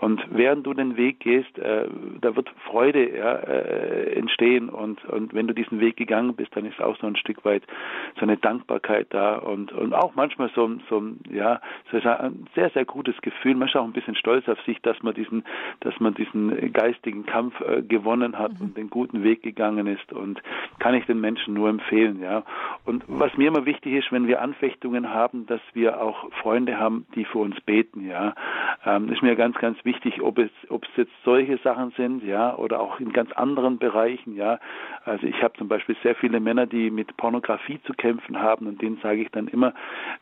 [0.00, 1.88] und während du den Weg gehst, äh,
[2.20, 6.64] da wird Freude ja, äh, entstehen und und wenn du diesen Weg gegangen bist, dann
[6.64, 7.64] ist auch so ein Stück weit
[8.16, 12.84] so eine Dankbarkeit da und und auch manchmal so so ja so ein sehr sehr
[12.84, 15.44] gutes Gefühl, manchmal auch ein bisschen stolz auf sich, dass man diesen
[15.80, 18.66] dass man diesen geistigen Kampf äh, gewonnen hat hat mhm.
[18.66, 20.42] und den guten Weg gegangen ist und
[20.78, 22.44] kann ich den Menschen nur empfehlen, ja.
[22.84, 27.06] Und was mir immer wichtig ist, wenn wir Anfechtungen haben, dass wir auch Freunde haben,
[27.14, 28.34] die für uns beten, ja.
[28.84, 32.54] Ähm, ist mir ganz, ganz wichtig, ob es, ob es jetzt solche Sachen sind, ja,
[32.56, 34.58] oder auch in ganz anderen Bereichen, ja.
[35.04, 38.82] Also ich habe zum Beispiel sehr viele Männer, die mit Pornografie zu kämpfen haben und
[38.82, 39.72] denen sage ich dann immer,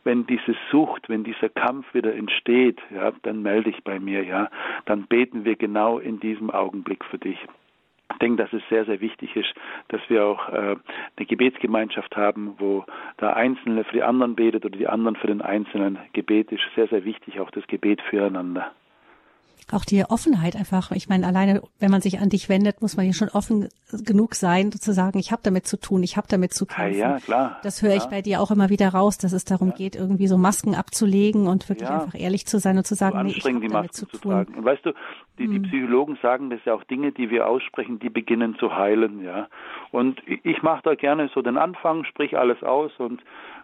[0.03, 4.49] wenn diese Sucht, wenn dieser Kampf wieder entsteht, ja, dann melde dich bei mir, ja.
[4.85, 7.37] Dann beten wir genau in diesem Augenblick für dich.
[8.13, 9.53] Ich denke, dass es sehr, sehr wichtig ist,
[9.89, 10.75] dass wir auch äh,
[11.17, 12.85] eine Gebetsgemeinschaft haben, wo
[13.19, 15.97] der Einzelne für die anderen betet oder die anderen für den Einzelnen.
[16.13, 18.71] Gebet ist sehr, sehr wichtig, auch das Gebet füreinander
[19.71, 20.91] auch die Offenheit einfach.
[20.91, 23.69] Ich meine, alleine, wenn man sich an dich wendet, muss man ja schon offen
[24.05, 26.99] genug sein, zu sagen, ich habe damit zu tun, ich habe damit zu kämpfen.
[26.99, 27.59] Ja, ja, klar.
[27.63, 29.75] Das höre ich bei dir auch immer wieder raus, dass es darum ja.
[29.75, 33.23] geht, irgendwie so Masken abzulegen und wirklich einfach ehrlich zu sein und zu sagen, so
[33.23, 34.31] nee, ich habe damit zu, zu tun.
[34.31, 34.55] Tragen.
[34.55, 34.93] Und weißt du,
[35.37, 35.63] die, die hm.
[35.63, 39.47] Psychologen sagen das ja auch Dinge, die wir aussprechen, die beginnen zu heilen, ja.
[39.91, 43.21] Und ich mache da gerne so den Anfang, sprich alles aus und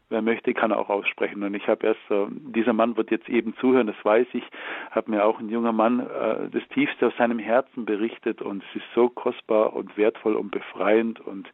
[0.09, 1.43] wer möchte, kann auch aussprechen.
[1.43, 4.43] Und ich habe erst, äh, dieser Mann wird jetzt eben zuhören, das weiß ich,
[4.91, 8.77] hat mir auch ein junger Mann äh, das Tiefste aus seinem Herzen berichtet und es
[8.77, 11.47] ist so kostbar und wertvoll und befreiend und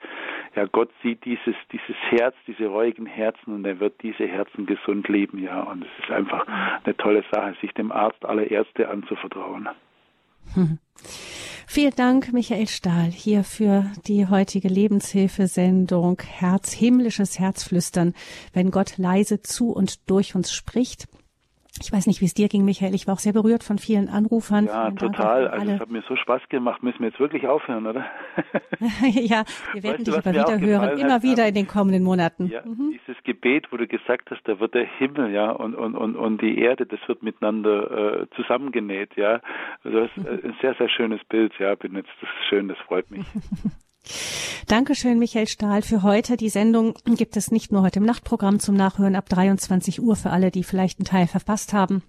[0.56, 5.08] ja, Gott sieht dieses, dieses Herz, diese reuigen Herzen und er wird diese Herzen gesund
[5.10, 5.62] leben, ja.
[5.62, 6.46] Und es ist einfach
[6.84, 9.70] eine tolle Sache, sich dem Arzt aller Ärzte anzuvertrauen.
[10.54, 10.80] Hm.
[11.68, 18.14] Vielen Dank, Michael Stahl, hier für die heutige Lebenshilfesendung Herz, himmlisches Herzflüstern,
[18.54, 21.08] wenn Gott leise zu und durch uns spricht.
[21.82, 22.96] Ich weiß nicht, wie es dir ging, Michael.
[22.96, 24.66] Ich war auch sehr berührt von vielen Anrufern.
[24.66, 25.50] Ja, total.
[25.50, 26.82] Also es hat mir so Spaß gemacht.
[26.84, 28.06] Müssen wir jetzt wirklich aufhören, oder?
[29.12, 32.48] ja, wir werden weißt dich aber wieder hören, immer hat, wieder in den kommenden Monaten.
[32.48, 32.98] Ja, mhm.
[32.98, 36.42] dieses Gebet, wo du gesagt hast, da wird der Himmel, ja, und, und, und, und
[36.42, 39.42] die Erde, das wird miteinander äh, zusammengenäht, ja.
[39.84, 42.12] Also das ist ein sehr, sehr schönes Bild, ja, benutzt.
[42.22, 43.26] Das ist schön, das freut mich.
[44.68, 46.38] Dankeschön, Michael Stahl, für heute.
[46.38, 50.32] Die Sendung gibt es nicht nur heute im Nachtprogramm zum Nachhören ab 23 Uhr für
[50.32, 52.04] alle, die vielleicht einen Teil verpasst haben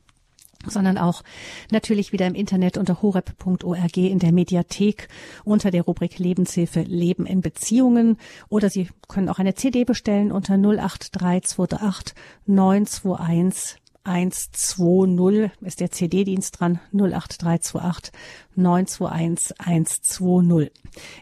[0.68, 1.22] sondern auch
[1.70, 5.08] natürlich wieder im Internet unter horeb.org in der Mediathek
[5.44, 8.18] unter der Rubrik Lebenshilfe Leben in Beziehungen
[8.48, 12.14] oder Sie können auch eine CD bestellen unter 08328
[12.46, 13.76] 921
[14.06, 18.12] 120 ist der CD-Dienst dran 08328
[18.54, 20.70] 921 120.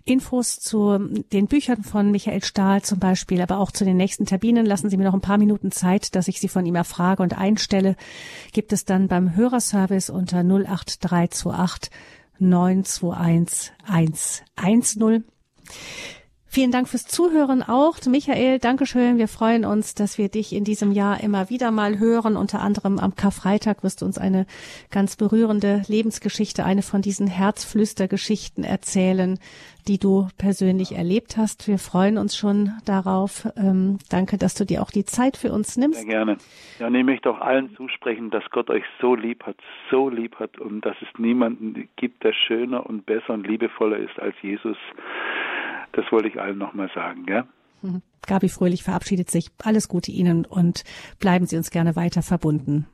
[0.04, 0.98] Infos zu
[1.32, 4.96] den Büchern von Michael Stahl zum Beispiel, aber auch zu den nächsten Terminen lassen Sie
[4.96, 7.96] mir noch ein paar Minuten Zeit, dass ich Sie von ihm erfrage und einstelle.
[8.52, 11.90] Gibt es dann beim Hörerservice unter 08328
[12.38, 15.24] 921 110.
[16.54, 17.96] Vielen Dank fürs Zuhören auch.
[18.08, 19.18] Michael, Dankeschön.
[19.18, 22.36] Wir freuen uns, dass wir dich in diesem Jahr immer wieder mal hören.
[22.36, 24.46] Unter anderem am Karfreitag wirst du uns eine
[24.92, 29.40] ganz berührende Lebensgeschichte, eine von diesen Herzflüstergeschichten erzählen,
[29.88, 31.66] die du persönlich erlebt hast.
[31.66, 33.48] Wir freuen uns schon darauf.
[33.56, 36.02] Ähm, danke, dass du dir auch die Zeit für uns nimmst.
[36.02, 36.36] Sehr gerne.
[36.78, 39.56] Ja, und ich auch allen zusprechen, dass Gott euch so lieb hat,
[39.90, 44.20] so lieb hat und dass es niemanden gibt, der schöner und besser und liebevoller ist
[44.20, 44.76] als Jesus.
[45.96, 47.46] Das wollte ich allen nochmal sagen, ja.
[47.82, 48.02] Mhm.
[48.26, 49.50] Gabi Fröhlich verabschiedet sich.
[49.62, 50.84] Alles Gute Ihnen und
[51.20, 52.86] bleiben Sie uns gerne weiter verbunden.